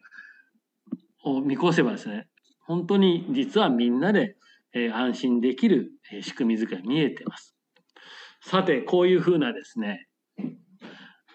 [1.25, 2.29] を見越せばですね、
[2.67, 4.37] 本当に実はみんなで、
[4.75, 7.57] えー、安心できる、えー、仕組みづくりが見えてます。
[8.43, 10.07] さて、こういうふうなですね、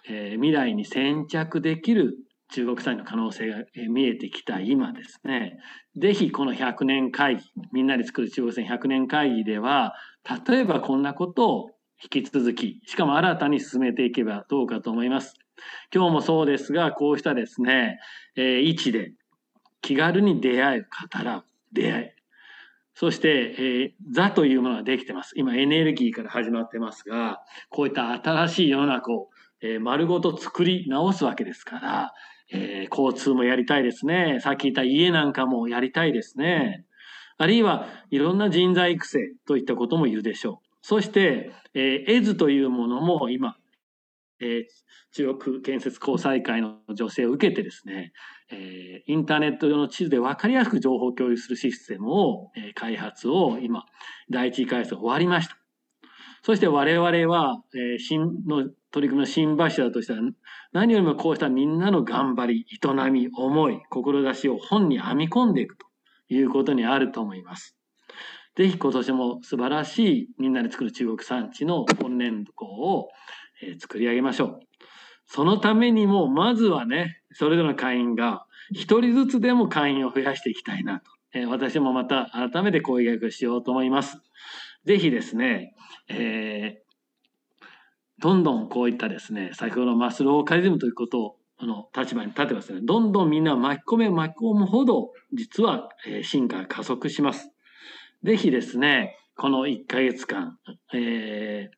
[0.08, 2.14] えー、未来に先着できる
[2.54, 3.58] 中国産の可能性が
[3.90, 5.58] 見えてきた今ですね、
[5.98, 9.96] ぜひこの100年会議、みんなで作る中国戦100年会議では、
[10.48, 11.70] 例えばこんなことを
[12.04, 15.34] 引き続き、しかも新たに進めていけばどうかと思います。
[15.92, 18.00] 今日もそうですが、こうしたですね、
[18.36, 19.14] えー、位置で
[19.82, 22.10] 気軽に出会う、語らう、出会い。
[22.94, 25.34] そして、えー、座というものができてます。
[25.38, 29.30] 今エネルギーから始まってますが、こういった新しい世の中を、
[29.62, 32.14] えー、丸ごと作り直すわけですから、
[32.52, 34.40] えー、交通もやりたいですね。
[34.42, 36.86] さっき言った家なんかもやりたいですね。
[37.38, 40.68] あるいはいろんな人材育成といったことも言うでしょう。
[40.82, 43.56] そして、えー、絵図というものも今、
[44.40, 44.64] えー、
[45.14, 48.12] 中国建設交際会の女性を受けてですね、
[48.52, 53.86] えー、インターネット上の地図で分かりやすく情報共有するシステムを、えー、開発を今、
[54.30, 55.63] 第一次開発が終わりました。
[56.44, 60.20] そして我々は、えー、新の取り組みの新柱としては、
[60.74, 65.86] 何よりもこうしたみんなの頑張り、営み、思い、志を本に編み込んでいくと
[66.28, 67.78] いうことにあると思います。
[68.58, 73.08] ぜひ今年も素晴らしいみんなで作る中国産地の本年度を、
[73.64, 74.60] えー、作り上げましょう。
[75.26, 81.06] そのためにも、まずはね、それぞれの会員が一人ずつでも会員を増やしていきたいなと。
[81.34, 84.22] えー、私もまた改めて講義学しようと思います。
[84.86, 85.76] ぜひですね、
[86.10, 92.82] えー、どんどんこういったですね、先ほどのマスローカリズムということをあの立場に立てますね。
[92.84, 97.52] どんどんみんな巻き込め巻き込むほど、実は、えー、進化が加速します。
[98.24, 100.58] ぜひですね、この1ヶ月間、
[100.94, 101.78] えー、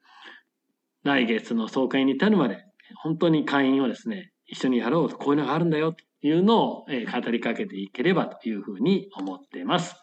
[1.03, 2.65] 来月の総会に至るまで、
[3.03, 9.95] 本当に会員をですね、一緒にやろうと、こういうのがあるんだよというのを、えー、語りかけていければというふうに思っています。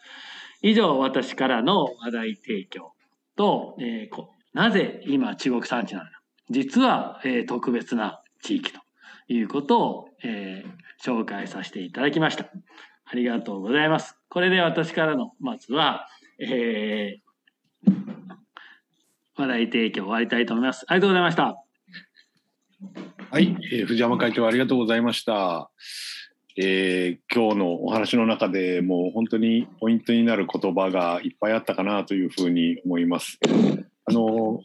[0.63, 2.93] 以上、私からの話題提供
[3.37, 6.23] と、えー、なぜ今中国産地なのか。
[6.51, 8.81] 実は、えー、特別な地域と
[9.29, 12.47] いうことを、えー、紹介させていただきました。
[13.05, 14.17] ありがとうございます。
[14.29, 16.07] これで私からの、まずは、
[16.39, 17.93] えー、
[19.37, 20.85] 話題提供終わりたいと思います。
[20.89, 21.57] ありがとうございました。
[23.31, 25.71] はい、えー、藤山会長ありがとうございました。
[26.57, 33.39] えー、今日のお話の中でもう本当にポイントになる言葉がいっぱいあったかなというふうに思います。
[34.05, 34.63] あの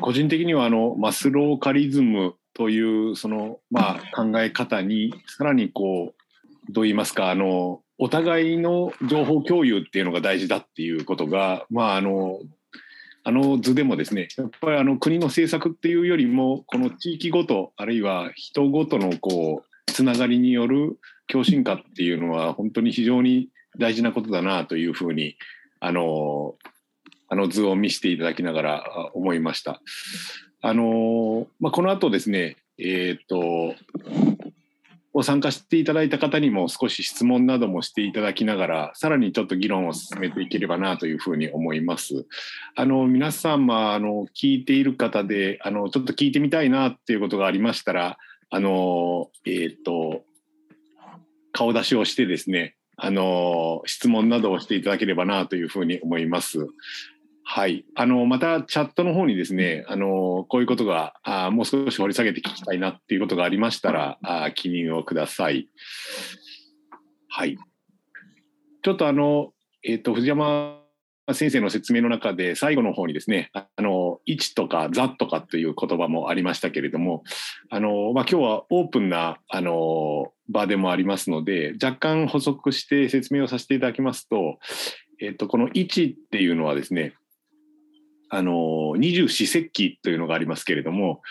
[0.00, 6.14] 個人的にはあのマスローカリズムというそのまあ考え方にさらにこ
[6.68, 12.40] うどう言いますかあのお互いの情報共有っていうのが大事だっていうことが、まあ、あの
[13.24, 25.36] あの図でもですねやっぱりあの国の政策っていうよりもこの地域ごとあるいは人ごとのこうつながりによる共振化っていうのは本当に非常に大事なことだなというふうに
[25.80, 26.54] あの
[27.28, 29.80] あの図を見せていただきながら思いました。
[30.62, 33.74] あのまあ、この後ですねえっ、と
[35.16, 42.26] を参加していただいた方にも少し質問などもしていただきながら、さらにちょっと議論を進めていければなというふうに思います。
[42.74, 48.18] あの、皆様、あの、聞いている方で、あの、ちょっと聞いてみたいなっていうことがありましたら、
[48.50, 50.24] あの、えっ、ー、と、
[51.52, 56.66] 顔出しをしてですね、あの、質問などをしていただければなというふうに思います。
[57.44, 57.84] はい。
[57.94, 65.68] あの、またチャットの方にですね、あの、こういうことが、あもう少し掘り下げて聞きたいなっていうことがありましたら、あ記入をください。
[67.28, 67.56] はい。
[68.82, 69.52] ちょっとあの、
[69.84, 70.80] えっ、ー、と、藤山
[71.34, 77.24] 先生の説明の中で最後の方にですね、あの、位置とか座とかという言葉もありましたけれども、
[77.70, 84.58] あの、まあ、今日はオープンな、あの、場でもありますので、若干補足して説明をさせていただきますと、
[85.20, 87.14] えっ、と、この位置っていうのはですね、
[88.28, 91.22] あの二十四節気というのがありますけれども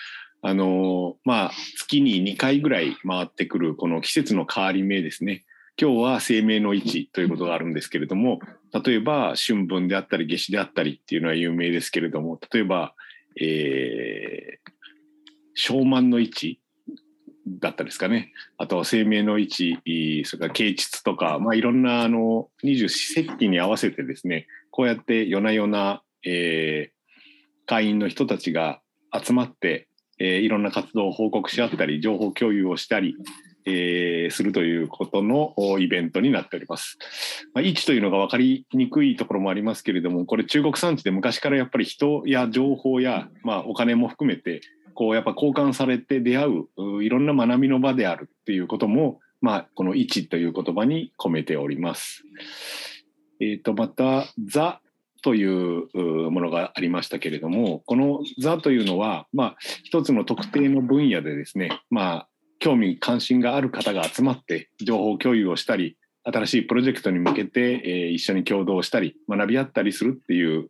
[0.41, 5.43] あのまあ月に2回ぐらい回ってくるこの季節の変わり目ですね。
[5.79, 8.39] 今日は生命の位置ということがあるんですけれども
[8.71, 12.93] 例えば春分であったり夏至であったりっていうのは有名ですけれども例えば、
[13.39, 14.71] えー、
[15.53, 16.61] 小満の位置
[17.47, 18.31] だったですかね。
[18.57, 28.81] あとは生命の位置それから啓蟄とか、まあ、いろんなあの二十四節気に合わせてですねこうやって夜な夜なえー、会員の人たちが
[29.13, 29.87] 集まって、
[30.19, 33.15] えー、いろんな活動を報告し合ったり情報共有をしたり、
[33.65, 36.97] えー、するということのイベントになっております。
[37.53, 44.61] まあ、位置というのが分かりにくいところもありますけれどもこれ中国産地で昔からやっぱり人や情報や、まあ、お金も含めて
[44.93, 46.45] こうやっぱ交換されて出会
[46.77, 52.23] ういろんな学びの場であるっていうことも、まあ、この位置という言葉に込めております。
[53.41, 54.79] えーと、また「ザ」
[55.21, 62.27] というものがありましたけれどもこの座というのは、まあ、一つの特定の分野でですね、まあ、
[62.59, 70.69] 興味関心がある方が集まって情報共有をしたり新しいプロジェクトに向けて、えー、一緒に共同したり学び合ったりするっていう、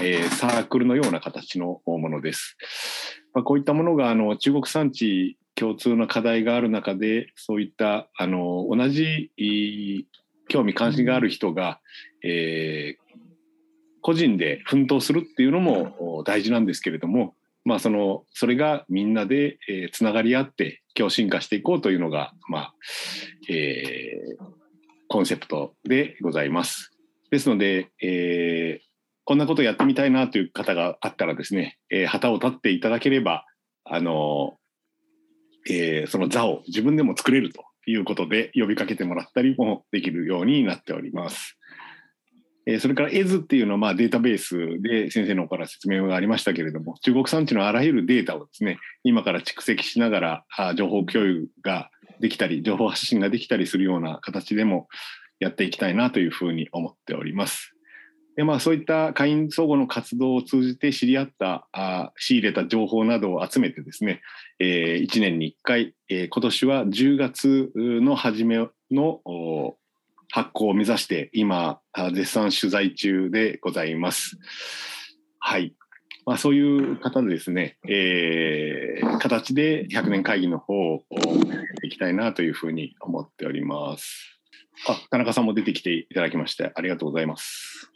[0.00, 2.56] えー、サークルのような形のものです。
[3.34, 9.30] まあ、こういったものがあの中国産地共通の課題がある中でそういったあの同じ
[10.48, 11.80] 興味関心がある人が、
[12.24, 13.18] えー、
[14.00, 17.34] 個人で奮闘するっていうのも大事なんですけれども、
[17.64, 22.74] まあ、そのそれがみんなで、えー、つながり合って今日進化していこうというのが、まあ
[23.48, 24.44] えー、
[25.08, 26.92] コンセプトでございます。
[27.30, 28.84] ですので、えー、
[29.24, 33.44] こんなことやってみたいなという方があったらですね、えー、旗を立っていただければ、
[33.84, 34.58] あの
[35.68, 41.58] えー、その座を自分でも作れるということで呼びかけてもらったりもできるようになっております。
[42.78, 51.90] それから EZ っていうのはまあデータベースで先生の方から説明がありましたけれども中国産地のあらゆるデータをですね今から蓄積しながら情報共有が
[52.20, 54.86] できたり情報発信ができたりするような形でも
[55.40, 57.74] やっていきたいなというふうに思っております。
[58.34, 64.22] でまあ、そういった会員相互の活動を通じて知り合ったあ仕入れた情報などを集めてですね、
[64.58, 68.56] えー、1年に1回、えー、今年は10月の初め
[68.90, 69.20] の
[70.34, 71.78] 発行を目指して今
[72.14, 74.38] 絶賛取材中でございます。
[75.38, 75.74] はい。
[76.24, 81.02] まあ、そういう方でですね、えー、形で100年会議の方を
[81.82, 84.38] いきたいなというふうに思っております。
[84.88, 87.92] あ、田中さんも出てきていただきましてありがとうございます。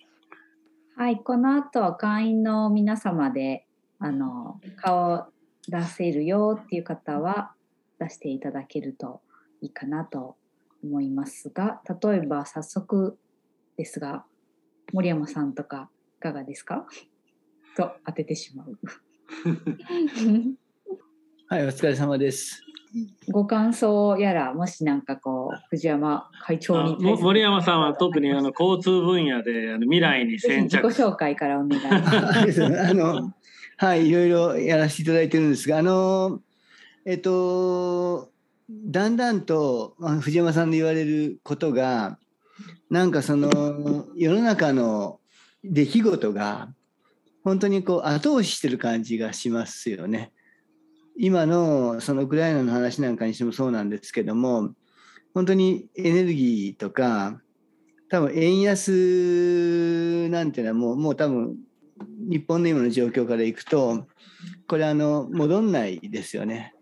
[0.96, 3.66] はい、この後は会員の皆様で
[3.98, 5.26] あの顔
[5.68, 7.52] 出せるよっていう方は
[7.98, 9.22] 出していただけると
[9.62, 10.36] いいかなと
[10.82, 13.18] 思いますが例えば早速
[13.76, 14.24] ですが
[14.92, 16.86] 森山さんとかいかがですか？
[17.76, 18.78] と当ててしまう。
[21.48, 22.62] はいお疲れ様です。
[23.30, 30.82] ご感想やらもしなんかこう藤山会長に森山さんは特にあの交通分野であの未来に先着。
[30.88, 32.64] 自己紹介からお願いします。
[32.88, 33.34] あの
[33.76, 36.40] はいいろいろやらせていただいてるんですがあの
[37.04, 38.30] えっと
[38.68, 42.18] だんだんと、藤山さんの言われることが
[42.90, 45.20] なんかその世の中の
[45.62, 46.68] 出来事が
[47.44, 50.32] 本当にこう後押ししてる感じがしますよね。
[51.16, 54.74] 今のそのウクライナの話なんかにしてもそうなんですけども
[55.32, 57.40] 本当にエネルギーとか
[58.10, 61.56] 多分円安なんていうのはもうもう多分
[62.28, 64.06] 日本の今の状況からいくと
[64.68, 66.74] これあの戻んないですよね。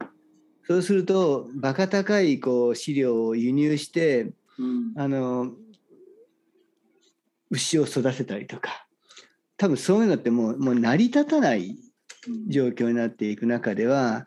[0.66, 5.52] そうするとバカ高いこう飼料を輸入して、うん、あの
[7.50, 8.84] 牛を育てたりとか。
[9.56, 11.76] 多分そういうのってもうもう成り立たない
[12.48, 14.26] 状況になっていく中では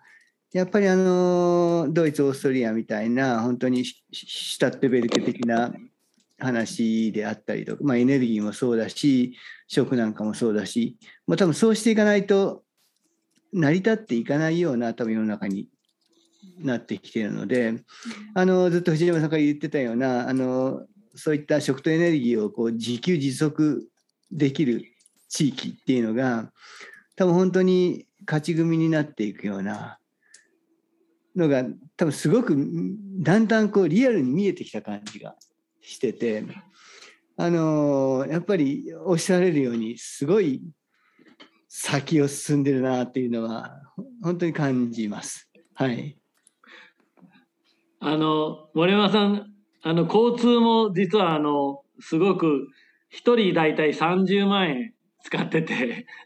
[0.54, 5.74] やっぱりあのドイツオーストリアみたいな本当にシュタッテベルケ的な
[6.40, 9.36] 話であったりとか、まあ、エネルギーもそうだし
[9.68, 12.64] 食なんかもそうだし、まあ、多分そうしていかないと
[13.52, 15.68] 成り立っていかないような多分世の中に
[16.60, 17.76] なってきているので
[18.34, 20.86] あのずっと藤山さんから言ってたようなあの
[21.16, 23.88] そういった食とエネルギーをこう自給自足
[24.32, 24.84] できる
[25.30, 26.52] 地域っていうのが
[27.16, 30.00] 多分本当に勝ち組になっていくような
[31.36, 31.64] のが
[31.96, 32.56] 多分すごく
[33.20, 35.36] だんだんこうリアルに見えてきた感じが
[35.82, 36.44] してて
[37.38, 40.62] あのやっぱりおっしゃられるようにすごい
[41.68, 43.80] 先を進んでるなっていうのは
[44.24, 45.50] 本当に感じます。
[45.76, 46.18] はい。
[48.08, 49.52] あの森山さん
[49.84, 52.68] あの交通も実はあのすごく
[53.14, 54.94] 1人大体30万円
[55.24, 55.74] 使ってて、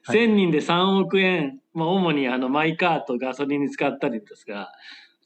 [0.03, 4.71] はい、1000人で3億円、まあ、主にあのマイカーとガソリンに使ったりですが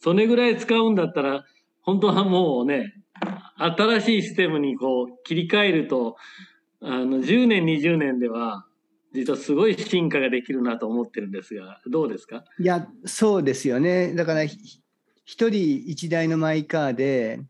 [0.02, 1.44] それぐらい使うんだったら
[1.82, 2.94] 本当はもうね
[3.58, 6.16] 新しいシステムにこう切り替えると
[6.82, 8.66] あの10年20年では
[9.14, 12.44] 実はすごい進化ができるなと思ってるんですがどうですか？
[12.60, 14.14] いやそうですよね。
[14.14, 14.44] だから
[15.26, 17.42] 一人一台のマイカーで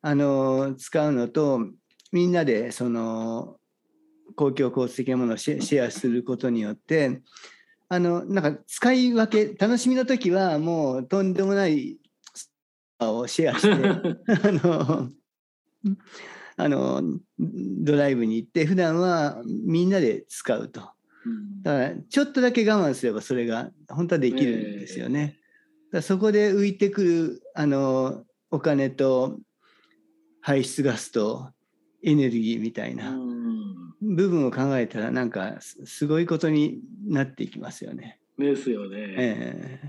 [0.00, 1.60] あの使うのと
[2.10, 3.56] みんなでその
[4.34, 7.20] 公共交通的なものをシェアすることによって
[7.88, 11.98] あのなんか使い分け楽しみの時はもうとんでもない
[13.00, 13.72] をシェアして
[14.48, 15.10] あの
[16.56, 17.02] あの
[17.38, 20.80] ドライブに行って普段はみんなで使うと。
[21.62, 25.37] だからちょっとだけ我慢すればそれが本当はできるんですよね。
[25.92, 29.38] だそこで浮いてくるあのお金と
[30.40, 31.50] 排出ガスと
[32.02, 33.16] エネルギーみたいな
[34.00, 38.20] 部分を考えたらなんかすすごいことになっていきますよね。
[38.38, 38.96] ですよね。
[39.18, 39.80] え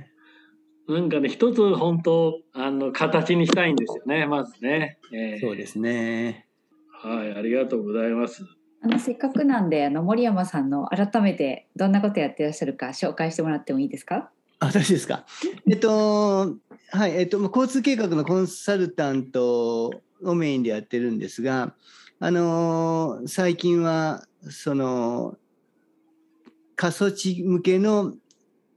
[0.87, 4.97] なんかね、一つ本当、あの、形にしたいんですよね、まずね。
[5.13, 6.47] えーえそうですね。
[6.91, 8.43] はい、ありがとうございます。
[8.81, 14.15] あのせっかくなんであの森山さんの改めてどんなことやってらっしゃるか紹介してもらってもいいですか？
[14.15, 15.25] あ私ですか？
[15.69, 16.57] えっと、
[16.91, 19.91] はい、えっと、交通計画のコンサルタント
[20.23, 21.75] をメインでやってるんですが、
[22.19, 25.37] あの、最近は、その、
[26.75, 28.13] 過疎地向けの、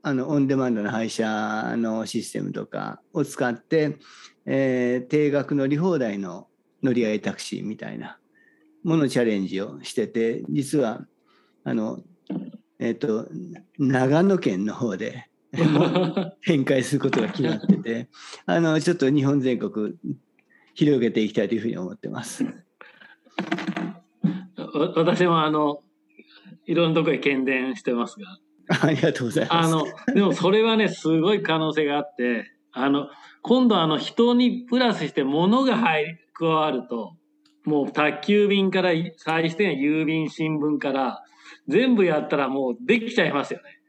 [0.03, 3.97] あの、オンデマンドの配車のシステムとかを使って、
[4.47, 6.49] えー定額乗り放題の
[6.83, 8.19] 乗り合いタクシーみたいな
[8.83, 11.07] ものチャレンジをしてて、実は、
[11.65, 12.03] あの、
[12.81, 13.29] えっと、
[13.79, 15.29] 長野県の方で、
[16.45, 18.09] 展開することが決まってて、
[18.47, 19.95] あの、ちょっと日本全国
[20.75, 22.45] 広げていきたいというふうに思ってます。
[22.45, 22.53] わ
[24.97, 25.83] 私もあの、
[26.67, 28.39] いろんなところへ検伝してますが、
[28.81, 29.67] ありがとうございます。
[29.67, 29.85] あの、
[30.15, 33.09] でもそれはね、すごい可能性があって、あの、
[33.43, 37.17] 今度あの、人にプラスして物が入り、加わると、
[37.65, 41.23] もう宅急便から、最低限郵便、新聞から、
[41.69, 43.82] 全部やったらもうできちゃいますよね。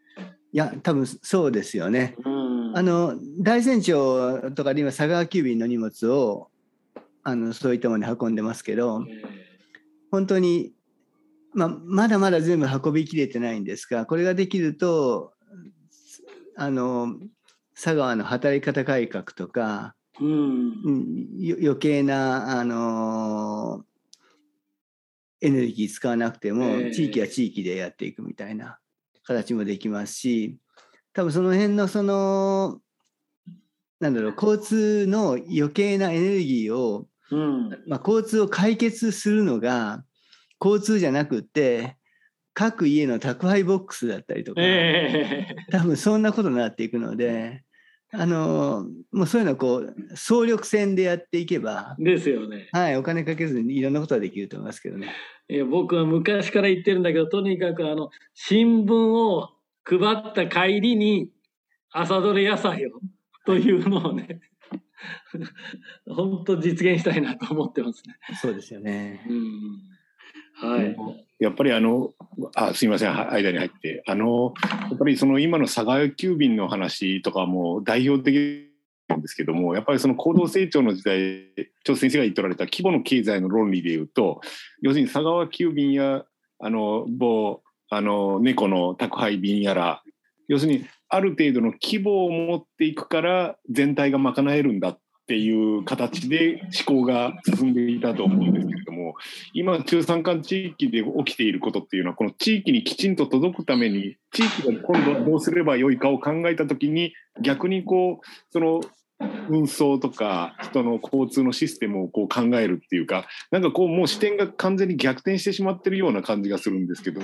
[0.54, 2.16] いや、多分そうですよね。
[2.24, 2.78] うん。
[2.78, 6.52] あの、大山町とかで今、佐川急便の荷物を、
[7.24, 9.24] あの、そういったものに運んでますけど、え
[10.12, 10.74] 本当に、
[11.56, 15.34] まあ、まだまだ全部運びきれてないんですが、これができると、
[16.56, 17.16] あの、
[17.74, 21.64] 佐川の働き方改革とか、ーうん。
[21.64, 23.86] 余計な、あの
[25.42, 28.80] エネルギー使わなくても、ええ地域は地域でやっていくみたいな
[29.24, 30.58] 形もできますし、
[31.14, 32.80] 多分その辺のその、
[34.00, 37.70] なんだろう、交通の余計なエネルギーを、うん。
[37.88, 40.04] まあ、交通を解決するのが、
[40.64, 41.98] 交通じゃなくって、
[42.54, 47.64] 各家の宅配ボックスだったりとか、ええ多分そんなことになっていくので、
[48.12, 52.70] あのもうそういうのをこう総力戦でやっていけば、ですよね。
[52.72, 55.12] はい、お金かけずにいろんなことはできると思いますけどね。
[55.50, 59.50] いや僕は昔から言ってるんだけどとにかくあの新聞を
[59.84, 61.30] 配った帰りに
[61.92, 62.92] 朝どれ野菜を
[63.46, 64.40] というのをね
[66.08, 68.16] 本当実現したいなと思ってますね。
[68.42, 69.26] そうですよね。
[70.62, 70.96] うん、はい。
[71.40, 72.14] やっぱりあの、
[72.56, 74.04] あ、すみません、は間に入って。
[74.08, 74.54] あの、
[74.90, 78.73] やっぱりその今の佐川急便の話とかも代表的
[79.14, 84.42] なんですけども、やっぱりその高度成長の時代、張先生が言っておられた規模の経済の論理でいうと、
[84.82, 86.26] 要するに佐川急便や、
[86.60, 90.04] あの、某、あの、猫の宅配便やら、
[90.48, 99.16] 要するにある程度の規模を持っていくから全体が賄えるんだっていう形で思考が進んでいたと思うんですけれども
[99.54, 108.82] 今中山間地域で起きていることっていうのはこの地域にきちんと届くために地域が今度どうすればよいかを考えた時に逆にこうその
[109.50, 117.22] 運送とか人の交通のシステムをこう考えるっていうかなんかこうもう視点が完全に逆転してしまってるような感じがするんですけど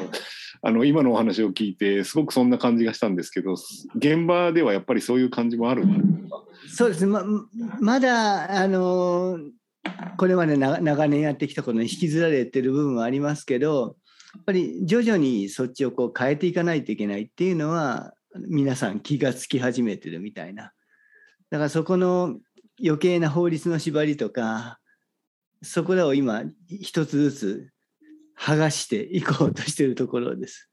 [0.62, 3.56] あの今のお話を聞いてすごくそんな感じがしたんですけど
[3.96, 5.86] 現場ではやっぱりそういう感じもある
[6.68, 7.12] そうですね。
[7.12, 7.24] ま
[7.80, 9.40] まだ、あの
[10.18, 13.98] これまで長長年やってきたことに引きずられてる部分はありますけど、
[14.36, 18.14] やっぱり徐々にそっちをこう変えていかないといけないっていうのは、
[18.48, 20.72] 皆さん気がつき始めてるみたいな。
[21.50, 22.38] だからそこの
[22.84, 24.80] 余計な法律の縛りとか、
[25.62, 27.70] そこらを今一つずつ
[28.40, 30.70] 剥がしていこうとしているところです。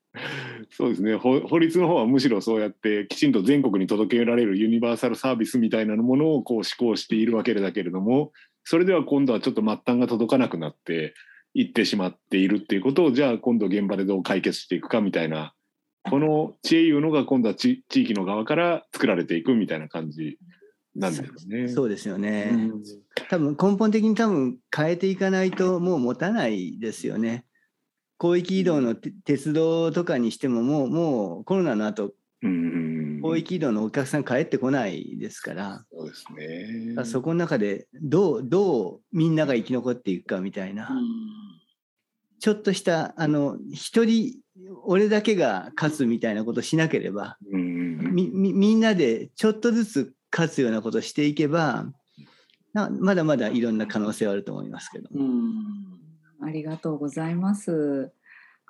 [0.71, 8.33] そうですね法律の方はむしろそうやってきちんと全国に届けられるユニバーサルサービスみたいなものをこう施行しているわけだけれども
[8.65, 11.13] それでは今度はちょっと末端が届かなくなって
[11.53, 15.53] いってしまっているっていうことをじゃあ今度現場でどう解決していくかみたいな
[16.03, 20.39] この知恵いうのが今度は地域の側から作られていくみたいな感じ
[20.99, 21.69] なんですね。
[21.69, 22.51] そうですよね。
[22.53, 22.83] うん
[23.29, 27.45] 多分根本的に多分変えていかないともう持たないですよね。
[28.21, 37.05] 広域移動のて鉄道とかにしてももうもうコロナの後うん広域移動のお客さん帰ってこないですから、そうですね。
[37.05, 41.07] そこの中でどうどうみんなが生き残っていくかみたいな、うん
[42.39, 44.37] ちょっとしたあの一人
[44.85, 51.87] 俺だけが勝つみたいなことしなければみみんなでちょっとずつ勝つようなことをしていけば
[52.75, 55.09] なまだまだいろんな可能性はあると思いますけど。
[55.15, 55.97] うん
[56.43, 58.13] ありがとうございます。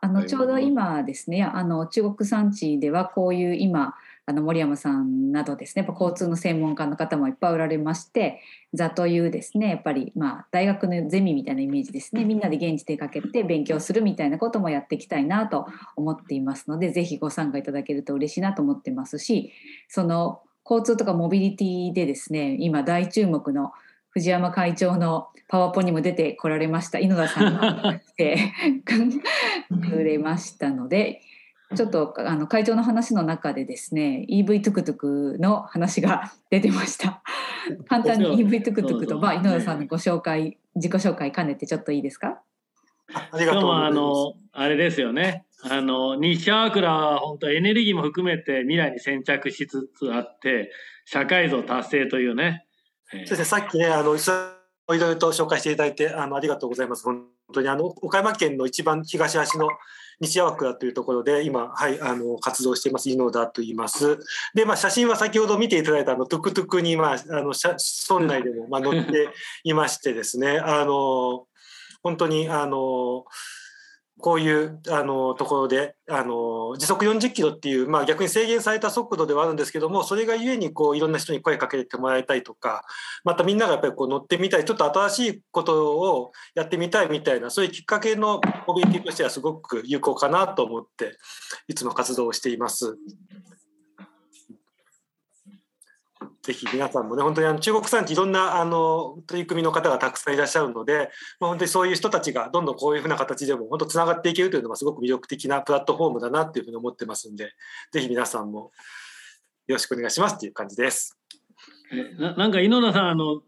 [0.00, 3.94] あのはいちょうど今ですね、あの中国産地ではこういう今
[4.26, 8.40] あの森山さんなどですねやっぱ交通の専門家の方もいっぱいおられまして
[8.74, 19.52] 座というですねやっぱりまあ大学のゼミみたいなイメージですねみんなで現地出かけて勉強するみたいなこともやっていきたいなと思っていますのでぜひご参加いただけると嬉しいなと思ってますし
[19.88, 23.72] その交通とかモビリティでですね今大注目の
[24.10, 28.52] 藤山会長のパワポにも出てこられました井野田さんが来て
[29.88, 31.20] くれましたので
[31.74, 37.22] ちょっとあの会長の話の中でですね EV トゥクトゥクの話が出てました。
[37.88, 42.40] 簡単に EV トゥクトゥクと、まあ、井上さんのご紹介自己紹介兼ねてちょっといいですか？
[43.12, 43.90] ありがとうございます。
[43.90, 50.70] あのあれですよねあの西アークラは本当エネルギーも含めて未来に先着しつつあって
[51.04, 52.66] 社会像達成というね、
[53.10, 57.04] 先生さっきねあのいろいろと紹介していただいてあのありがとうございます。
[57.04, 59.68] 本当にあの岡山県の一番東端の
[60.20, 63.10] 西山倉というところで今、はい、あの活動しています。
[63.10, 64.18] 井野田と言います。
[64.54, 69.28] で、まあ、写真は先ほど見ていただいたあのトゥクトゥクに、まあ、あの村内でも、まあ、乗って
[69.64, 70.58] いましてですね。
[70.58, 71.46] あの
[72.02, 73.24] 本当にあの
[74.18, 82.84] こういうあのところであの時速40キロっていう、まあ、逆に制限された速度ではあるんですけどもそれがゆえにこういろんな人に声かけてもらいたいとか
[83.24, 91.18] またみんながやっぱりこう乗ってみたいちょっと新しいことをやってみたいみたいなそういうきっかけのモビリティとしてはすごく有効かなと思って
[91.68, 92.96] いつも活動をしています。
[96.46, 107.50] ぜひ皆さんもね、本当にあの中国産地いろんなあの取り組みの方がたくさんいらっしゃるので、まあ、本当にそういう人たちがどんどんこういうふうな形でも本当つながっていけるというのはすごく魅力的なプラットフォームだなというふうに思ってますんで、
[107.90, 108.70] ぜひ皆さんも
[109.66, 111.18] よろしくお願いしますという感じです。
[112.18, 113.42] ななんか井野田さんあの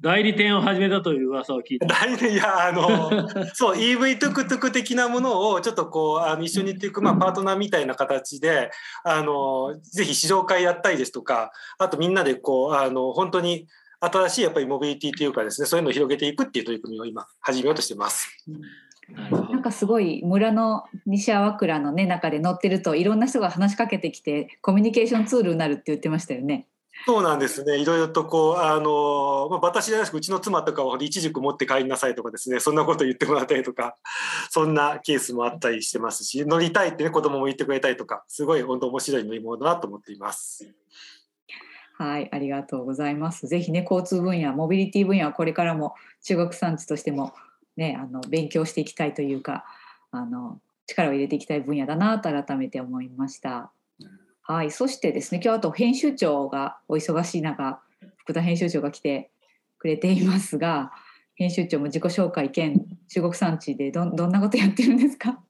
[0.00, 8.70] 代理店を始めたという噂を聞いて代理いやあの そう EV トゥクトゥク的なものをちょっとこうあの一緒にっていく、まあ、パートナーみたいな形で
[9.02, 13.66] あのぜひ試乗会やったりですとかあとみんなでこうあの本当に
[14.00, 18.28] 新しいやっぱりモビリティというかですねそういうのを広げていくっていう取り組みを今始めようとしてます。
[19.30, 26.68] なんかすごい村の西粟倉のね中で乗ってるといろんな人が話しかけてきてコミュニケーションツールになるって言ってましたよね。
[27.06, 27.78] そうなんですね。
[27.78, 33.96] いろいろとこう、あの、まあ、私じゃなくうちの妻とかは、一軸持って帰りなさいとかですね、そんなこと言ってもらったりとか、
[34.50, 40.68] そんなケースもあったりしてますし、乗りたいってね、子供も言ってくれたりとか、すごい本当面白い乗り物だなと思っています。
[41.96, 43.46] はい、ありがとうございます。
[43.46, 47.34] ぜひね、交通分野、モビリティ分野はこれからも中国産地としても
[47.76, 49.64] ね、あの勉強していきたいというか、
[50.10, 53.72] あの力を入れていきたい分野だなと改めて思いました。
[54.52, 57.80] はい、そしてですね今日あと編集長がお忙しい中
[58.16, 59.30] 福田編集長が来て
[59.78, 60.90] くれていますが
[61.36, 65.40] 編集長も自己紹介兼中国産地でどどんなことやってるんですか？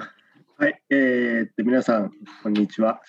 [0.56, 2.10] はい、えー、っと皆さん
[2.42, 3.02] こんにちは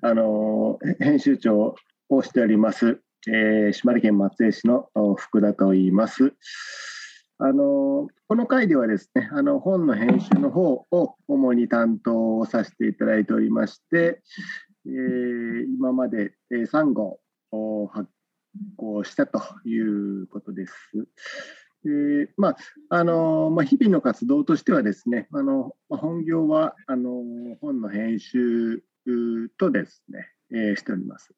[0.00, 1.76] あの編集長
[2.08, 6.34] をしております、えー、島根県松江市の福田と言います。
[7.38, 14.22] あのこの回ではですねあの本の編集の方を主に担当をさせていただいておりまして、
[14.86, 17.20] えー、今まで3号
[17.88, 18.08] 発
[18.76, 20.74] 行したということです。
[21.84, 22.56] えーまあ
[22.90, 27.10] あのまあ、日々の活動としてはですねあの、まあ、本業はあの
[27.60, 28.84] 本の編集
[29.58, 31.34] とですね、えー、しております。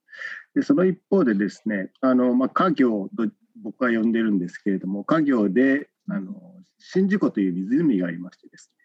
[0.54, 3.26] でその一方でですねあの、まあ、家業と
[3.62, 6.34] 僕は呼んでるんですけれども家業であの
[6.78, 8.84] 宍道湖という湖がありましてですね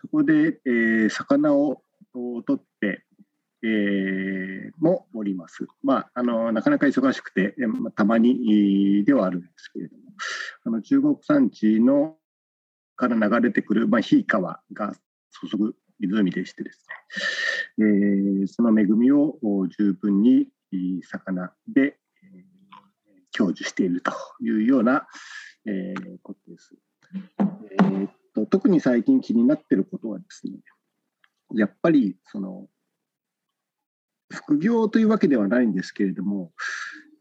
[0.00, 1.82] そこで、えー、魚を
[2.44, 2.67] 取って
[3.62, 5.66] えー、もおります。
[5.82, 10.02] まあ、あのなかなか忙しくて、まあ、たまにではあるんですけれども、
[10.64, 12.16] あの中国山地の
[12.96, 14.94] から流れてくる、まあ、ひい川が
[15.50, 16.86] 注ぐ湖でしてです
[17.78, 19.38] ね、えー、その恵みを
[19.76, 20.48] 十分に
[21.02, 25.06] 魚で、えー、享受しているというような、
[25.66, 26.74] えー、ことです。
[27.80, 30.58] えー、っと特に最近気になっていることはですね、
[31.54, 32.68] やっぱりその
[34.30, 36.52] 副業というわけではないんですけれども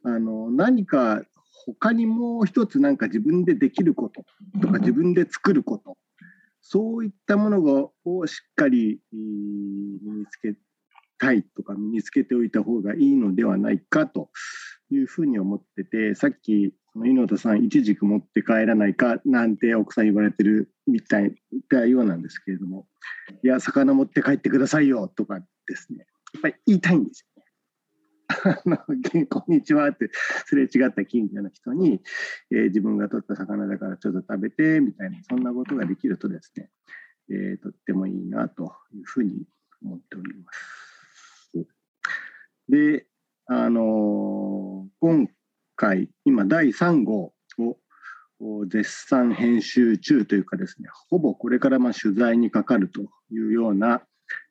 [0.04, 1.22] あの何か
[1.66, 4.24] 他にもう一つ何か自分でできること
[4.62, 5.98] とか自分で作ること
[6.62, 10.56] そういったものをしっかり身につけ
[11.18, 14.30] たいとか身につけておいた方がいいのではないかと
[14.92, 21.36] いうふうに思っててさっき井野田さん一軸持って帰らないかなんて奥さん言われてるみたい
[21.70, 22.88] なようなんですけれども
[23.44, 26.06] いや魚持って帰ってくださいよとかですね
[26.38, 27.42] っぱり言いたいんですよ
[28.66, 28.78] ね。
[29.30, 30.10] こんにちはって
[30.46, 32.02] すれ違った近所の人に、
[32.52, 36.70] えー、自分が取った魚だからちょっと食べてみたいなそんなことができるとですね、
[37.30, 39.44] えー、とってもいいなというふうに
[39.84, 40.78] 思っております。
[42.70, 43.06] で、
[43.46, 45.30] あの今
[45.76, 53.02] 回、今、第3号を絶賛編集中というかですね、ほぼこれからま取材にかかると
[53.32, 54.02] いうような、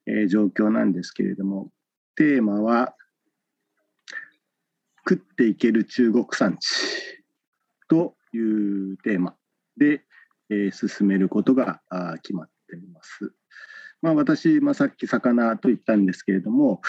[0.07, 1.73] え、状況なんですけれども、
[2.15, 2.95] テーマは、
[5.09, 6.69] 食っていける中国産地
[7.89, 9.37] というテーマ
[9.77, 10.05] で、
[10.51, 11.81] え、進めることが
[12.23, 13.33] 決まっています。
[14.03, 16.81] まあ、私、まあ、さっき魚と言ったんですけれども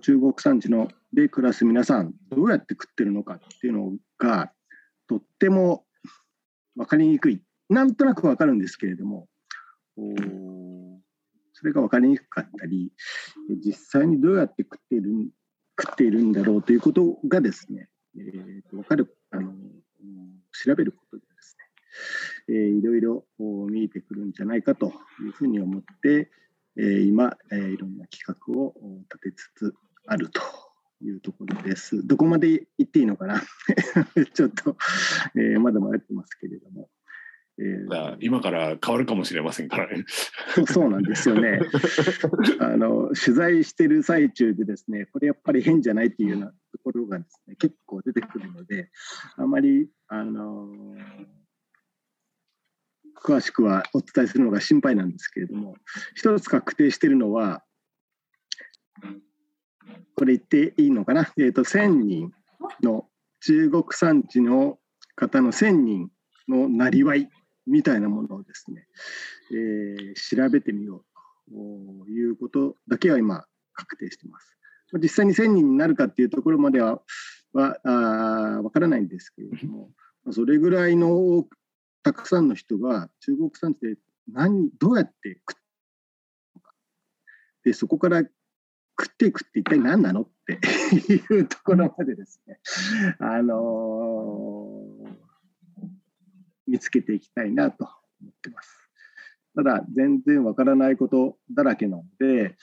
[0.00, 4.52] 中国産地ので暮らす皆さんどうやって食ってるのかっていうのが
[5.08, 5.84] とっても
[6.76, 9.28] 分かりにくいなんとなく分かるんですけれども
[11.58, 12.92] それが分かりにくかったり
[13.64, 15.10] 実際にどうやって食っている
[15.80, 19.52] 食っているんだろうということがですね、えー、と分かるあの
[20.52, 21.56] 調べることでです
[22.48, 26.30] ね、えー、いろいろ見えてくるんじゃないかというふうに思って、
[26.76, 28.74] えー、今、えー、いろんな企画を
[29.12, 29.74] 立てつつ
[30.06, 30.40] あると
[31.02, 32.06] いうところです。
[32.06, 33.42] どこまで言っていいのかな
[34.32, 34.76] ちょっと、
[35.34, 36.87] えー、まだ迷ってますけれども。
[37.60, 40.04] えー、今から変わるかもしれませんからね。
[40.66, 41.60] そうなんですよね。
[42.60, 46.54] あの取材してる最中でですね、これやっぱり変じゃないっていうようなと
[46.84, 48.90] ころがですね、結構出てくるので、
[49.36, 50.68] あまりあの
[53.16, 55.76] 詳しくはお伝えするのが心配なんですけれども、
[56.14, 57.64] 一つ確定しているのは、
[60.14, 62.32] これ言っていいのかな、えーと、1000人
[62.82, 63.08] の
[63.40, 64.78] 中国産地の
[65.16, 66.10] 方の1000人
[66.48, 67.28] のなりわい
[67.68, 68.86] みたいなものをですね、
[69.52, 71.04] えー、調べてみよ
[71.50, 73.44] うということだけは今
[73.74, 74.56] 確定しています。
[74.94, 77.00] 実際に1000人になるかっていうところまでは
[77.52, 79.90] はあ分からないんですけれども、
[80.30, 81.44] それぐらいの
[82.02, 83.96] たくさんの人が中国産地で
[84.32, 85.60] 何どうやって食っ
[87.68, 90.58] でそこから食っていくって一体何なのって
[91.12, 92.58] いうところまでですね、
[93.20, 95.27] あのー、
[96.68, 97.84] 見つけていきたいなと
[98.20, 98.70] 思ってます。
[99.56, 102.56] ただ、全然わからないことだらけなので、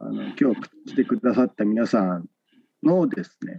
[0.00, 2.26] あの今日来てくださった皆さん
[2.82, 3.58] のですね、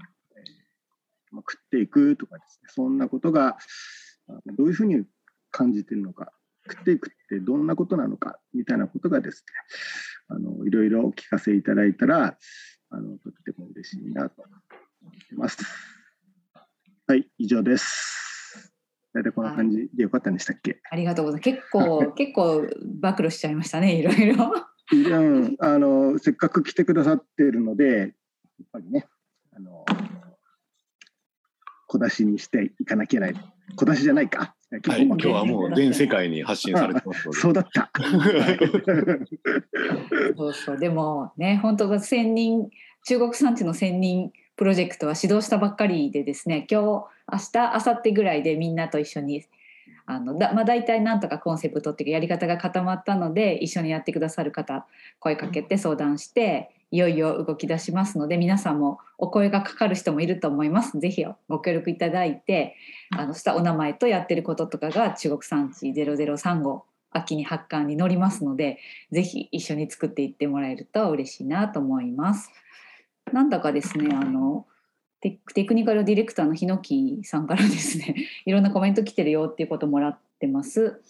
[1.32, 3.58] 食っていくとかですね、そんなことが
[4.58, 5.06] どういうふうに
[5.52, 6.32] 感じてるのか、
[6.68, 9.54] 食っていくってどんなことなのかみたいなことがですね、
[10.30, 12.38] あのいろいろお聞かせいただいたら
[12.90, 14.42] あのとっても嬉しいなと
[15.02, 15.58] 思ってます。
[17.08, 18.29] はい、以上です。
[19.14, 20.80] 大体こんな感じでよかったんでしたっけ？
[20.90, 21.52] ありがとうございます。
[21.52, 22.68] 結構 結構
[23.02, 24.54] 暴露しちゃいましたね、いろいろ。
[24.92, 28.10] うん、あのせっかく来てくださっているので、やっ
[28.72, 29.06] ぱりね、
[29.56, 29.86] あの
[31.88, 33.46] 小出しにしていかなきゃいけない。
[33.76, 34.56] 小出しじゃないか。
[34.72, 37.40] はい、今日はもう全世界に発信されてますので。
[37.40, 37.92] そうだった。
[40.38, 42.70] そうそう、でもね、本当が千人、
[43.08, 49.46] 中国産地の千人プロジェクトは始動したばっかりでですね、今日、明日、明後日ぐらいでみんなと一緒に。
[50.06, 54.88] あのだまあ、大体なんとかコンセプトっていうかやり方が固まったので一緒にやってくださる方
[55.20, 61.00] 声かけて相談していよいよ動き出しますので皆さんもお声がかかる人もいると思います。
[61.00, 62.76] ぜひご協力いただいて
[63.16, 66.82] あのしたお名前とやってることとかが中国産地0035
[67.12, 68.80] 秋に発刊に乗りますので
[69.12, 72.52] ぜひ一緒に作っていってもらえると嬉しいなと思います。
[73.34, 74.66] なんだかですねあの
[75.22, 78.16] テクニカルディレクターの日野木さんからですね
[78.46, 81.02] いろんなコメント来てるよっていうこともらってます。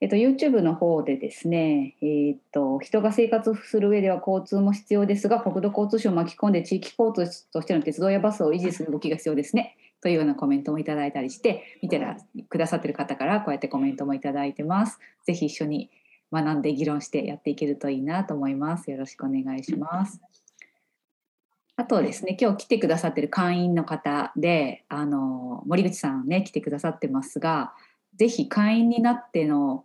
[0.00, 9.76] えっと、YouTube の方でですね、えっと、人が生活する上では交通も必要ですが、国土交通省を巻き込んで地域交通としての鉄道やバスを維持する動きが必要ですね。
[10.00, 12.00] というようなコメントもいただいたりして、見て
[12.48, 15.00] くださってる方からこうやってコメントもいただいてます。
[15.24, 15.90] ぜひ一緒に
[16.32, 18.92] 学んで議論してやっていけるといいなと思います。
[18.92, 20.20] よろしくお願いします。
[21.78, 27.72] あとですね、今日来てくださってる会員の方で、あの森口さんね来てくださってますが、
[28.16, 29.84] ぜひ会員になっての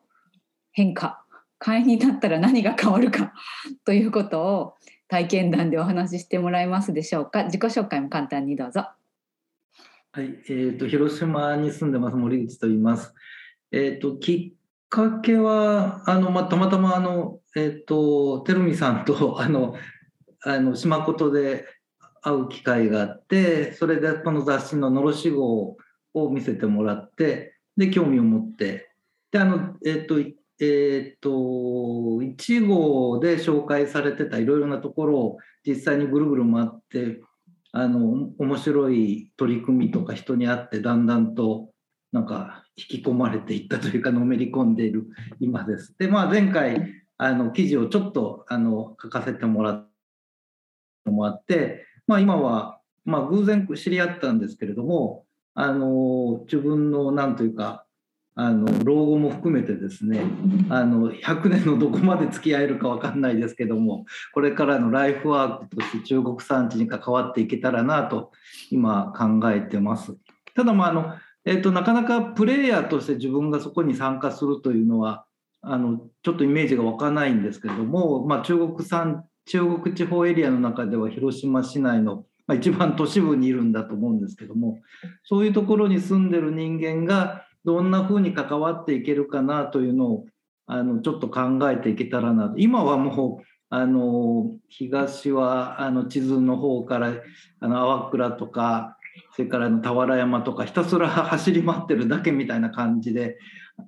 [0.72, 1.24] 変化
[1.60, 3.32] 会員になったら何が変わるか
[3.86, 4.74] ということを
[5.08, 8.88] 体験談でお話ししてもらえますでしょうか自己紹介も簡単にどうぞ
[10.14, 13.14] はい、えーと、広島に住んでます森口と言います。
[13.72, 19.76] えーと、きっかけはあの、まあ、たまたまあの、えーと、照美さんとあの
[20.46, 21.66] あの島ことで
[22.24, 25.78] 会う機会があってそれでこの雑誌の「のろし号」
[26.16, 28.90] を見せてもらってで興味を持って
[29.32, 30.20] であの、えー、と
[30.60, 37.22] えっ、と1号で紹介されてたいろいろなところを実際にぐるぐる回って
[37.72, 41.72] あの面白い取り組みとか人に会ってだんだんと
[42.12, 45.08] なんか引き込まれていったというかのめり込んでいる
[45.40, 45.96] 今です。
[45.98, 49.90] でまあ前回あの記事をちょっとあの書かせてもらっ
[51.06, 55.26] たのもあってまあ、今は、まあ、偶然知り合ったんですけれども
[55.56, 57.86] あの自分のなんというか
[58.36, 60.22] あの老後も含めてですね
[60.70, 68.32] あの100年のどこまで付き合えるか分かんないですけどもこれからのライフワークとして中国産地に関わっていけたらなと
[68.72, 70.16] 今考えてます。
[70.56, 71.14] ただまああの
[71.46, 75.26] えーと、なかなかプレイヤーとして自分がそこに参加するというのは
[75.62, 84.80] あのちょっとイメージが湧かないんですけれども、まあ、中国産中国地方エリアの中では広島市内の、まあ、一番都市部にいるんだと思うんですけども
[85.24, 90.26] そういうところに住んでる人間がどんなふうに関わっていけるかなというのを
[90.66, 92.58] あのちょっと考えていけたらなと。
[92.58, 97.14] 今はもうあの東はあの地図の方から
[97.60, 98.98] あの淡倉とか
[99.36, 103.38] それからの俵山とかひたすら走り回ってるだけみたいな感じで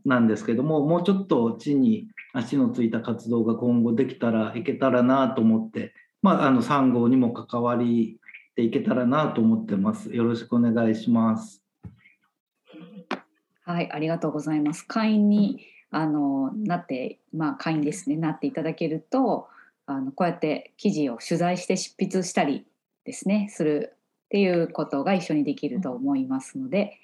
[0.03, 8.19] なんですけどももうちょっと地に足のついた活動が今後できたらいけたらなと思って、まあ、あの3号にも関わり
[8.55, 10.13] ていけたらなと思ってます。
[10.15, 11.61] よろしくお願いします。
[13.63, 14.83] はい、ありがとうございます。
[14.83, 19.47] 会員にあのなって、まあ、会員ですねなっていただけると
[19.85, 22.65] あのこうやって記事を取材して執筆したり
[23.05, 23.93] ですねする
[24.25, 26.99] っていうことが一緒にできると思いますので、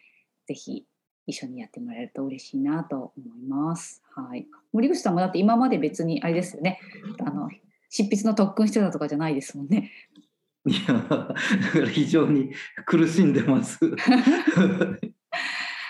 [0.47, 0.85] ぜひ
[1.27, 4.01] 一緒にやってもらえると嬉しいなと思います。
[4.15, 4.47] はい。
[4.73, 6.79] 森口さんもだって今まで別にあれですよね。
[7.19, 7.49] あの
[7.89, 9.91] 執筆の特訓してたとかじゃないですもんね。
[10.65, 11.35] いや、だか
[11.79, 12.51] ら非常に
[12.85, 13.79] 苦しんでます。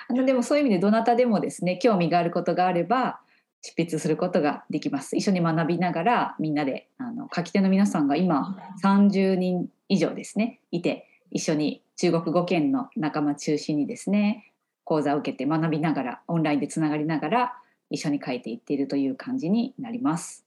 [0.09, 3.21] あのでもそういう意味でどなたでもですね、興味があることがあれば
[3.61, 5.15] 執筆することができます。
[5.15, 14.50] 一緒に学びながらみんなであの書き手の皆さんが今30人以上ですねいて一緒に中国語圏の仲間中心にですね
[14.83, 17.53] 講座を受けて学びながらオンラインでつながりながら
[17.89, 20.45] 一緒に書いていっているという感じになります。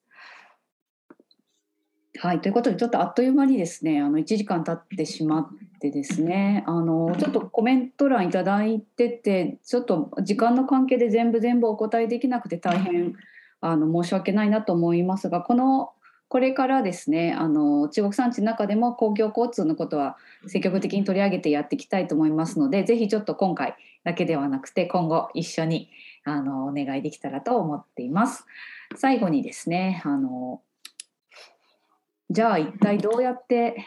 [2.20, 5.48] はい、ということでちょっとあっという間にですねあの1時間経ってしまっ
[5.80, 13.14] てですねあのちょっとコメント欄頂いててちょっと時間の関係で全部全部お答えできなくて大変
[13.60, 15.90] あの申し訳ないなと思いますがこの
[16.28, 20.16] これからですねあの中国産地の中でも公共交通のことは
[20.46, 23.74] 積極的に取り上げてやっていきたいと思いますのでぜひちょっと今回
[24.04, 25.90] だけではなくて今後一緒に
[26.24, 28.46] あのお願いできたらと思っています。
[28.96, 30.62] 最後にですねあの
[32.30, 33.86] じゃあ一体どうやって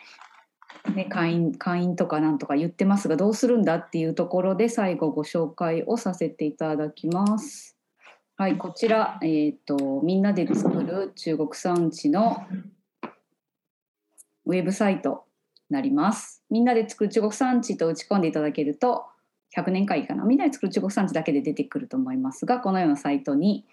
[0.96, 7.78] ね、会員会員とかなんとか言ってますがどうするんだっていうところで最後ご紹介をさせていただきます。
[8.38, 12.46] はい、こちら、えーと、みんなで作る中国産地の
[14.46, 15.26] ウェブサイト
[15.70, 16.44] になります。
[16.50, 19.06] みんなで作る中国産地と打ち込んでいただけると
[19.56, 20.24] 100年会かな？
[20.24, 23.66] みんなで作る中国産地だけで出てくると思いますがこのようなサイトに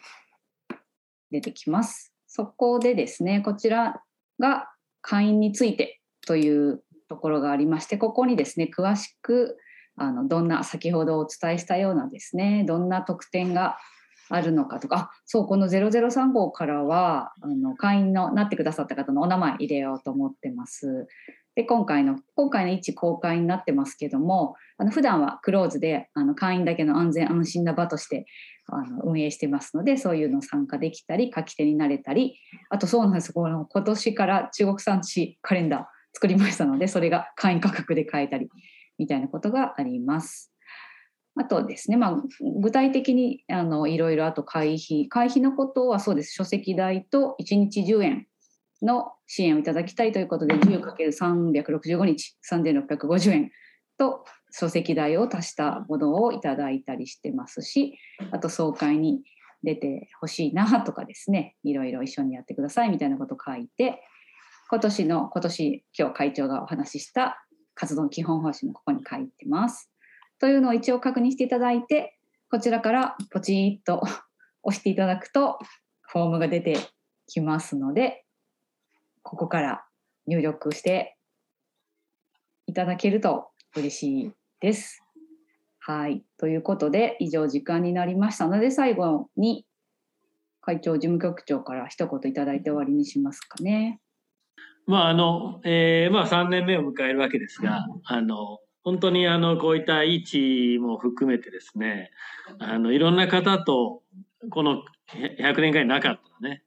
[1.30, 2.12] 出てきます。
[2.26, 4.02] そこでですねこちら
[4.38, 4.70] が
[5.02, 9.58] 会員についてというところがありましてここにですね詳しく
[9.96, 13.76] あのどんな先ほどお伝えしたようなですねどんな特典が
[14.30, 21.06] あるのかとかあそうこの003号からはあの会員のなってくださった方のお名前入れようと思ってます。
[21.54, 28.26] で今回の今回の一公開になってますけどもあの普段はクローズであの会員だけの安全安心な場として
[28.66, 32.36] あの運営してますのでそういうの参加できたり書き手になれたり
[32.70, 38.48] あとそうなんですこの今年から中国産地カレンダー作りましたのでそれが会員価格で買えたり
[38.98, 40.54] みたいなことがあります。
[41.36, 42.22] あとですね、まあ、
[42.60, 48.26] 具体的にあのいろいろあと会費、会費のことはそうです、書籍代と1日10円
[48.82, 53.50] の支援をいただきたいということで、10×365 日、3650円
[53.98, 57.98] と書籍代を足したものをいただいたりしてますし、
[58.30, 59.22] あと総会に
[59.62, 64.02] 出てほしいなとかですね、いろいろ一緒にやってくださいみたいなことを書いて、
[64.70, 67.44] 今年の、今年、今日会長がお話しした
[67.74, 69.90] 活動の基本方針もここに書いてます。
[70.38, 72.18] というのを一応確認していただいて、
[72.50, 74.02] こちらからポチッと
[74.62, 75.58] 押していただくと、
[76.02, 76.76] フォームが出て
[77.26, 78.23] きますので、
[79.24, 79.84] ここから
[80.28, 81.16] 入力して
[82.66, 85.02] いただけると嬉しいです。
[85.80, 86.22] はい。
[86.38, 89.66] ということで、以上時間になりましたので、最後に
[90.60, 94.00] 会長、事務局長から一言いただいて終わりにしますかね。
[94.86, 102.10] まあ、あの、えー、まあ、3年目を迎えるわけですが、あの、本当にあの、こういった位置も含めてですね、
[102.58, 104.02] あの、いろんな方と、
[104.50, 106.62] この100年間なかったね、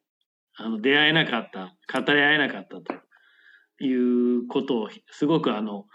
[0.58, 5.86] あの、出会えなかった、語り合えなかったということを、すごくあの、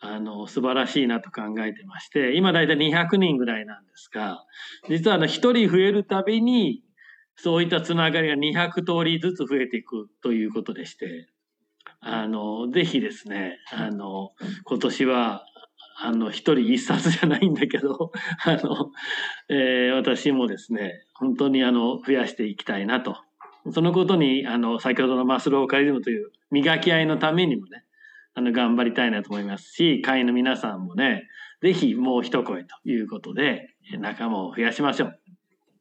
[0.00, 4.44] あの、素晴らしいなと考えてまして、今だいたい200人ぐらいなんですが、
[4.88, 6.82] 実はあの、1人増えるたびに、
[7.36, 11.28] そういったつながりが200通りずつ増えていくということでして、
[12.00, 14.32] あの、ぜひですね、あの、
[14.64, 15.44] 今年は、
[16.00, 18.12] あの、一人一冊じゃないんだけど、
[18.44, 18.92] あの、
[19.48, 23.16] えー、私もですね、本当にあの、増やしていきたいなと。
[23.72, 27.84] そのことに、あの、先ほどのマスローカリズムという磨き合いのためにもね、
[28.34, 31.28] あの、頑張りたいなと思いますし、会員の皆さんもね、
[31.60, 35.18] ぜひもう一声ということで、仲間を増やしましょう。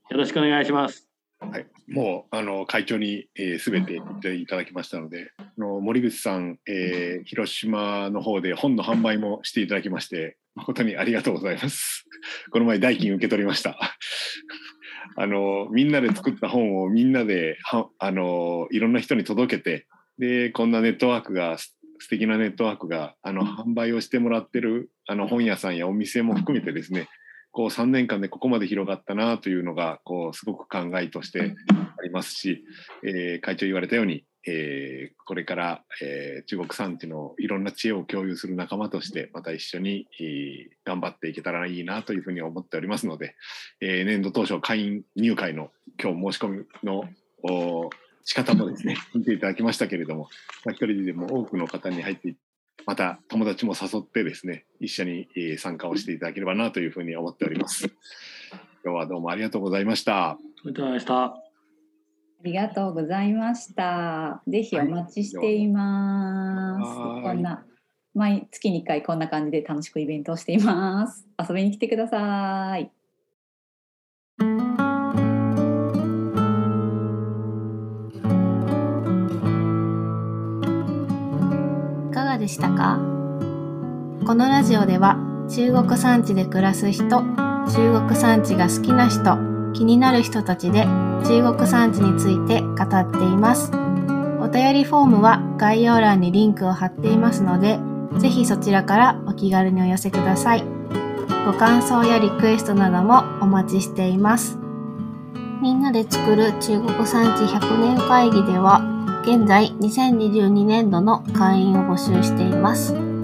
[0.10, 1.08] よろしくお願いします。
[1.40, 3.28] はい、もうあの会長に
[3.60, 12.06] すべ、えー、て言っていただきましたので、あの森口さん、えー、広島の方で本の販売もしていただきまして、誠にありがとうございます。
[12.52, 13.78] この前代金受け取りました。
[15.16, 19.88] あのみんなで作った本をみんなではあのいろんな人に届けて、
[20.18, 21.74] でこんなネットワークが素
[22.10, 27.08] 敵なネットワークがあの販売をしてもらってるあの本屋さんやお店も含めてですね、
[27.51, 32.64] こう3年間でここまで広がったなというのがこうすごく考えとしてありますし、
[33.03, 43.36] えー、会長言われたように、えー、これから、えー、中国産地のいろんな知恵を共有する仲間としてまた一緒に、えー、頑張っていけたらいいなというふうに思っておりますので、
[43.82, 45.72] えー、年度当初会員入会の
[46.02, 47.04] 今日申し込みの
[48.24, 50.30] 仕方もですね見ていただきましたけれども、
[50.66, 52.36] まあ、一人でも多くの方に入って
[52.86, 55.28] また友達も誘ってですね、一緒に
[55.58, 57.90] 参加をしていただければなというふうに思っております。
[58.84, 60.30] 今日はどうもありがとうございました。
[60.30, 61.47] ありがとうございました。
[62.40, 64.42] ありがとうございました。
[64.48, 66.88] ぜひお待ちしています。
[67.00, 67.66] はい、こんな
[68.14, 71.28] 毎月に1回こんな感じで楽しくイベントをしています。
[71.38, 72.92] 遊びに来てください。
[82.40, 83.00] でしたか？
[84.28, 85.18] このラジオでは
[85.50, 89.38] 中国産地で暮らす人、中国産地が好きな人、
[89.74, 90.86] 気になる人たちで
[91.26, 93.72] 中国産地について語っています。
[94.39, 97.80] お便りフォームは概要欄にリンクを貼っていますので、
[98.18, 100.63] ぜひそちらからお気軽にお寄せください。
[101.45, 104.57] ご感想やリクエストなどもお待ちしています。
[105.61, 108.82] みんなで作る中国産地100年会議では、
[109.24, 113.16] 現在2022年度の会員を募集しています。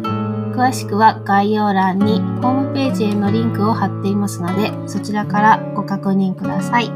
[0.54, 6.92] 詳しくは概要欄にホームページへのリンクを貼っていますので、そちらからご確認ください。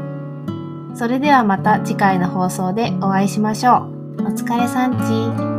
[0.94, 3.88] それではまた次回の放送でお会いしましょ
[4.18, 4.22] う。
[4.22, 4.92] お疲れさん
[5.52, 5.57] ち。